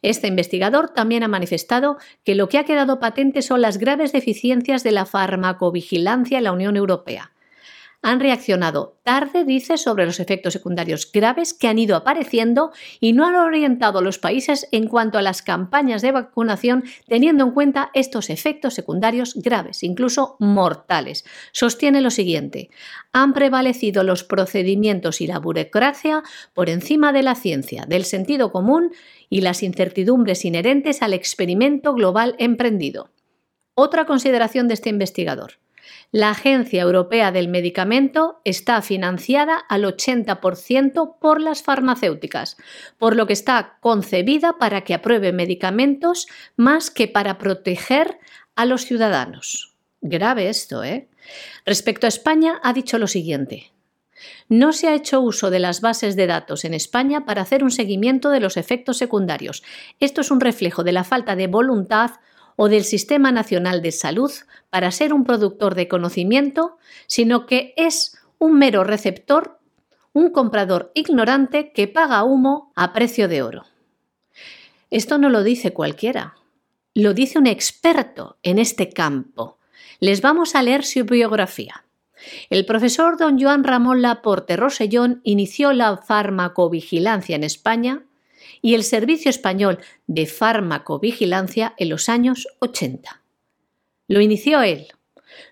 Este 0.02 0.28
investigador 0.28 0.94
también 0.94 1.24
ha 1.24 1.28
manifestado 1.28 1.98
que 2.24 2.36
lo 2.36 2.48
que 2.48 2.58
ha 2.58 2.64
quedado 2.64 3.02
patente 3.02 3.42
son 3.42 3.62
las 3.62 3.80
graves 3.80 4.14
deficiencias 4.14 4.82
de 4.82 4.94
la 4.94 5.06
farmacovigilancia 5.06 6.38
en 6.38 6.46
la 6.46 6.54
Unión 6.54 6.78
Europea 6.78 7.33
han 8.04 8.20
reaccionado 8.20 9.00
tarde, 9.04 9.46
dice, 9.46 9.78
sobre 9.78 10.06
los 10.06 10.20
efectos 10.20 10.54
secundarios 10.54 11.10
graves 11.12 11.54
que 11.54 11.70
han 11.70 11.80
ido 11.80 11.96
apareciendo 11.96 12.72
y 13.00 13.14
no 13.14 13.26
han 13.26 13.36
orientado 13.36 14.00
a 14.00 14.02
los 14.02 14.20
países 14.20 14.68
en 14.72 14.88
cuanto 14.88 15.18
a 15.18 15.22
las 15.22 15.42
campañas 15.42 16.02
de 16.02 16.12
vacunación 16.12 16.84
teniendo 17.08 17.46
en 17.46 17.52
cuenta 17.52 17.90
estos 17.94 18.30
efectos 18.30 18.74
secundarios 18.74 19.36
graves, 19.36 19.84
incluso 19.84 20.36
mortales. 20.40 21.24
Sostiene 21.54 22.02
lo 22.02 22.12
siguiente, 22.12 22.70
han 23.14 23.34
prevalecido 23.34 24.04
los 24.04 24.26
procedimientos 24.26 25.22
y 25.22 25.28
la 25.28 25.40
burocracia 25.40 26.24
por 26.54 26.70
encima 26.70 27.14
de 27.14 27.24
la 27.24 27.36
ciencia, 27.36 27.86
del 27.88 28.04
sentido 28.04 28.52
común 28.52 28.92
y 29.30 29.42
las 29.42 29.64
incertidumbres 29.64 30.44
inherentes 30.44 31.02
al 31.02 31.14
experimento 31.14 31.94
global 31.94 32.36
emprendido. 32.38 33.12
Otra 33.76 34.06
consideración 34.06 34.68
de 34.68 34.74
este 34.74 34.90
investigador. 34.90 35.63
La 36.12 36.30
Agencia 36.30 36.82
Europea 36.82 37.32
del 37.32 37.48
Medicamento 37.48 38.42
está 38.46 38.82
financiada 38.82 39.58
al 39.58 39.84
80% 39.84 41.18
por 41.20 41.42
las 41.42 41.64
farmacéuticas, 41.64 42.58
por 42.98 43.16
lo 43.16 43.28
que 43.28 43.34
está 43.34 43.78
concebida 43.80 44.58
para 44.58 44.82
que 44.82 44.94
apruebe 44.94 45.34
medicamentos 45.34 46.28
más 46.56 46.92
que 46.92 47.08
para 47.08 47.38
proteger 47.38 48.20
a 48.56 48.66
los 48.66 48.86
ciudadanos. 48.86 49.76
Grave 50.02 50.50
esto, 50.50 50.84
¿eh? 50.84 51.08
Respecto 51.66 52.08
a 52.08 52.10
España, 52.10 52.60
ha 52.64 52.74
dicho 52.74 52.98
lo 52.98 53.08
siguiente. 53.08 53.72
No 54.50 54.74
se 54.74 54.88
ha 54.88 54.96
hecho 54.96 55.22
uso 55.22 55.50
de 55.50 55.60
las 55.60 55.82
bases 55.82 56.16
de 56.16 56.28
datos 56.28 56.66
en 56.66 56.74
España 56.74 57.26
para 57.26 57.42
hacer 57.42 57.64
un 57.64 57.72
seguimiento 57.72 58.30
de 58.30 58.40
los 58.40 58.58
efectos 58.58 58.98
secundarios. 58.98 59.64
Esto 60.00 60.22
es 60.22 60.32
un 60.32 60.40
reflejo 60.40 60.84
de 60.84 60.92
la 60.92 61.04
falta 61.04 61.36
de 61.36 61.48
voluntad 61.48 62.12
o 62.56 62.70
del 62.70 62.84
Sistema 62.84 63.32
Nacional 63.32 63.82
de 63.82 63.92
Salud 63.92 64.32
para 64.70 64.92
ser 64.92 65.14
un 65.14 65.24
productor 65.24 65.76
de 65.76 65.88
conocimiento, 65.88 66.78
sino 67.08 67.46
que 67.46 67.74
es 67.78 68.18
un 68.40 68.58
mero 68.58 68.84
receptor, 68.84 69.60
un 70.14 70.30
comprador 70.30 70.92
ignorante 70.94 71.72
que 71.74 71.88
paga 71.88 72.24
humo 72.24 72.72
a 72.76 72.94
precio 72.94 73.28
de 73.28 73.42
oro. 73.42 73.66
Esto 74.90 75.18
no 75.18 75.30
lo 75.30 75.44
dice 75.44 75.74
cualquiera, 75.74 76.36
lo 76.94 77.14
dice 77.14 77.40
un 77.40 77.48
experto 77.48 78.38
en 78.44 78.60
este 78.60 78.90
campo. 78.90 79.58
Les 80.00 80.22
vamos 80.22 80.56
a 80.56 80.62
leer 80.62 80.86
su 80.86 81.06
biografía. 81.06 81.86
El 82.50 82.66
profesor 82.66 83.18
don 83.18 83.40
Joan 83.40 83.64
Ramón 83.64 84.02
Laporte 84.02 84.56
Rosellón 84.56 85.22
inició 85.24 85.74
la 85.74 85.98
farmacovigilancia 85.98 87.36
en 87.36 87.44
España 87.44 88.04
y 88.62 88.76
el 88.76 88.84
Servicio 88.84 89.30
Español 89.30 89.80
de 90.08 90.26
Farmacovigilancia 90.26 91.74
en 91.78 91.90
los 91.90 92.10
años 92.10 92.48
80. 92.60 93.22
Lo 94.08 94.22
inició 94.22 94.62
él. 94.62 94.88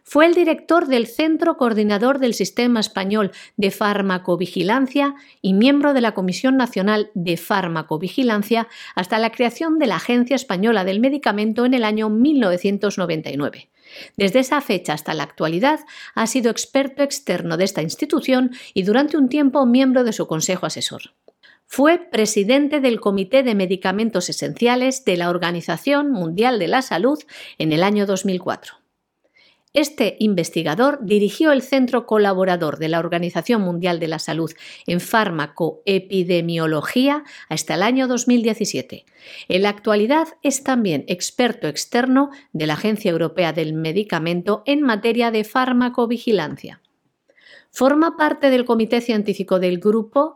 Fue 0.03 0.25
el 0.25 0.35
director 0.35 0.87
del 0.87 1.07
Centro 1.07 1.57
Coordinador 1.57 2.19
del 2.19 2.33
Sistema 2.33 2.79
Español 2.79 3.31
de 3.57 3.71
Farmacovigilancia 3.71 5.15
y 5.41 5.53
miembro 5.53 5.93
de 5.93 6.01
la 6.01 6.13
Comisión 6.13 6.57
Nacional 6.57 7.09
de 7.13 7.37
Farmacovigilancia 7.37 8.67
hasta 8.95 9.19
la 9.19 9.31
creación 9.31 9.79
de 9.79 9.87
la 9.87 9.95
Agencia 9.95 10.35
Española 10.35 10.83
del 10.83 10.99
Medicamento 10.99 11.65
en 11.65 11.73
el 11.73 11.83
año 11.83 12.09
1999. 12.09 13.69
Desde 14.17 14.39
esa 14.39 14.61
fecha 14.61 14.93
hasta 14.93 15.13
la 15.13 15.23
actualidad 15.23 15.79
ha 16.15 16.27
sido 16.27 16.51
experto 16.51 17.03
externo 17.03 17.57
de 17.57 17.65
esta 17.65 17.81
institución 17.81 18.51
y 18.73 18.83
durante 18.83 19.17
un 19.17 19.29
tiempo 19.29 19.65
miembro 19.65 20.03
de 20.03 20.13
su 20.13 20.27
consejo 20.27 20.65
asesor. 20.65 21.13
Fue 21.73 21.99
presidente 21.99 22.81
del 22.81 22.99
Comité 22.99 23.43
de 23.43 23.55
Medicamentos 23.55 24.29
Esenciales 24.29 25.05
de 25.05 25.15
la 25.15 25.29
Organización 25.29 26.11
Mundial 26.11 26.59
de 26.59 26.67
la 26.67 26.81
Salud 26.81 27.17
en 27.59 27.71
el 27.71 27.83
año 27.83 28.05
2004. 28.05 28.73
Este 29.71 30.17
investigador 30.19 30.99
dirigió 31.01 31.53
el 31.53 31.61
Centro 31.61 32.05
Colaborador 32.05 32.77
de 32.77 32.89
la 32.89 32.99
Organización 32.99 33.61
Mundial 33.61 34.01
de 34.01 34.09
la 34.09 34.19
Salud 34.19 34.51
en 34.85 34.99
Fármacoepidemiología 34.99 37.23
hasta 37.47 37.75
el 37.75 37.83
año 37.83 38.09
2017. 38.09 39.05
En 39.47 39.61
la 39.61 39.69
actualidad 39.69 40.27
es 40.43 40.65
también 40.65 41.05
experto 41.07 41.69
externo 41.69 42.31
de 42.51 42.67
la 42.67 42.73
Agencia 42.73 43.11
Europea 43.11 43.53
del 43.53 43.71
Medicamento 43.71 44.61
en 44.65 44.81
materia 44.81 45.31
de 45.31 45.45
farmacovigilancia. 45.45 46.81
Forma 47.69 48.17
parte 48.17 48.49
del 48.49 48.65
Comité 48.65 48.99
Científico 48.99 49.61
del 49.61 49.79
Grupo 49.79 50.35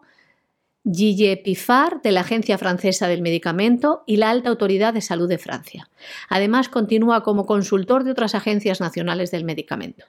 Gilles 0.91 1.39
Pifar, 1.39 2.01
de 2.01 2.11
la 2.11 2.21
Agencia 2.21 2.57
Francesa 2.57 3.07
del 3.07 3.21
Medicamento, 3.21 4.03
y 4.05 4.17
la 4.17 4.29
Alta 4.29 4.49
Autoridad 4.49 4.93
de 4.93 5.01
Salud 5.01 5.27
de 5.27 5.37
Francia. 5.37 5.89
Además, 6.29 6.69
continúa 6.69 7.23
como 7.23 7.45
consultor 7.45 8.03
de 8.03 8.11
otras 8.11 8.35
agencias 8.35 8.81
nacionales 8.81 9.31
del 9.31 9.45
medicamento. 9.45 10.05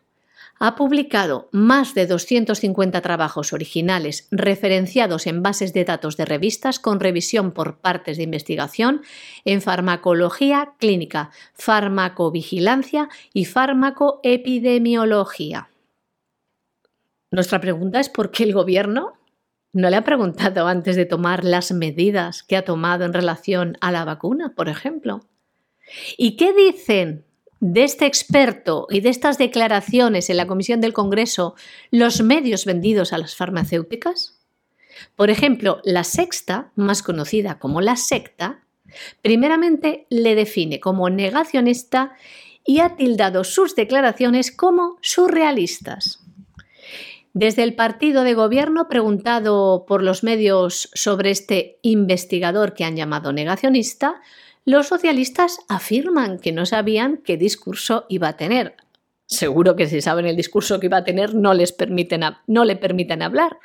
Ha 0.59 0.75
publicado 0.75 1.51
más 1.53 1.95
de 1.95 2.07
250 2.07 3.03
trabajos 3.03 3.53
originales 3.53 4.27
referenciados 4.31 5.27
en 5.27 5.43
bases 5.43 5.75
de 5.75 5.85
datos 5.85 6.17
de 6.17 6.25
revistas 6.25 6.79
con 6.79 6.99
revisión 6.99 7.53
por 7.53 7.77
partes 7.79 8.17
de 8.17 8.23
investigación 8.23 9.03
en 9.45 9.61
farmacología 9.61 10.73
clínica, 10.79 11.31
farmacovigilancia 11.53 13.11
y 13.35 13.45
farmacoepidemiología. 13.45 15.69
Nuestra 17.31 17.61
pregunta 17.61 18.01
es 18.01 18.09
por 18.09 18.31
qué 18.31 18.45
el 18.45 18.55
gobierno 18.55 19.16
no 19.77 19.91
le 19.91 19.97
ha 19.97 20.05
preguntado 20.05 20.67
antes 20.69 20.97
de 20.97 21.05
tomar 21.05 21.45
las 21.45 21.71
medidas 21.71 22.43
que 22.43 22.57
ha 22.57 22.65
tomado 22.65 23.05
en 23.05 23.13
relación 23.13 23.77
a 23.83 23.93
la 23.93 24.07
vacuna, 24.07 24.55
por 24.57 24.71
ejemplo. 24.71 25.21
¿Y 26.17 26.37
qué 26.37 26.55
dicen 26.55 27.27
de 27.61 27.85
este 27.85 28.07
experto 28.07 28.87
y 28.89 29.01
de 29.01 29.11
estas 29.11 29.37
declaraciones 29.37 30.31
en 30.31 30.39
la 30.39 30.47
Comisión 30.47 30.81
del 30.81 30.95
Congreso 30.95 31.57
los 31.91 32.23
medios 32.23 32.65
vendidos 32.65 33.13
a 33.13 33.19
las 33.19 33.37
farmacéuticas? 33.37 34.41
Por 35.15 35.29
ejemplo, 35.29 35.83
la 35.85 36.05
sexta, 36.05 36.73
más 36.75 37.03
conocida 37.03 37.59
como 37.59 37.83
la 37.83 37.97
secta, 37.97 38.63
primeramente 39.21 40.07
le 40.09 40.35
define 40.35 40.81
como 40.81 41.11
negacionista 41.11 42.17
y 42.65 42.81
ha 42.81 42.97
tildado 42.97 43.45
sus 43.45 43.77
declaraciones 43.77 44.51
como 44.51 44.97
surrealistas. 45.03 46.26
Desde 47.39 47.65
el 47.65 47.75
partido 47.75 48.25
de 48.25 48.33
gobierno, 48.33 48.89
preguntado 48.89 49.85
por 49.87 50.03
los 50.03 50.23
medios 50.23 50.89
sobre 50.95 51.31
este 51.31 51.79
investigador 51.83 52.73
que 52.73 52.83
han 52.83 52.97
llamado 52.97 53.31
negacionista, 53.31 54.23
los 54.65 54.87
socialistas 54.87 55.59
afirman 55.69 56.39
que 56.39 56.53
no 56.53 56.65
sabían 56.65 57.19
qué 57.19 57.37
discurso 57.37 58.07
iba 58.09 58.29
a 58.29 58.39
tener. 58.39 58.77
Seguro 59.27 59.77
que 59.77 59.87
si 59.87 60.01
saben 60.01 60.25
el 60.25 60.35
discurso 60.35 60.81
que 60.81 60.87
iba 60.87 60.97
a 60.97 61.05
tener 61.05 61.35
no, 61.35 61.53
les 61.53 61.73
permiten 61.73 62.23
no 62.47 62.65
le 62.65 62.75
permiten 62.75 63.21
hablar. 63.21 63.59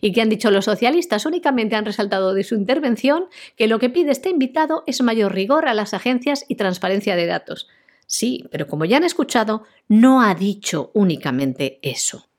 ¿Y 0.00 0.12
qué 0.12 0.22
han 0.22 0.30
dicho 0.30 0.50
los 0.50 0.64
socialistas? 0.64 1.26
Únicamente 1.26 1.76
han 1.76 1.84
resaltado 1.84 2.32
de 2.32 2.42
su 2.42 2.54
intervención 2.54 3.26
que 3.54 3.68
lo 3.68 3.78
que 3.78 3.90
pide 3.90 4.12
este 4.12 4.30
invitado 4.30 4.82
es 4.86 5.02
mayor 5.02 5.34
rigor 5.34 5.68
a 5.68 5.74
las 5.74 5.92
agencias 5.92 6.46
y 6.48 6.54
transparencia 6.54 7.16
de 7.16 7.26
datos. 7.26 7.68
Sí, 8.06 8.46
pero 8.50 8.66
como 8.66 8.86
ya 8.86 8.96
han 8.96 9.04
escuchado, 9.04 9.64
no 9.88 10.22
ha 10.22 10.34
dicho 10.34 10.90
únicamente 10.94 11.80
eso. 11.82 12.29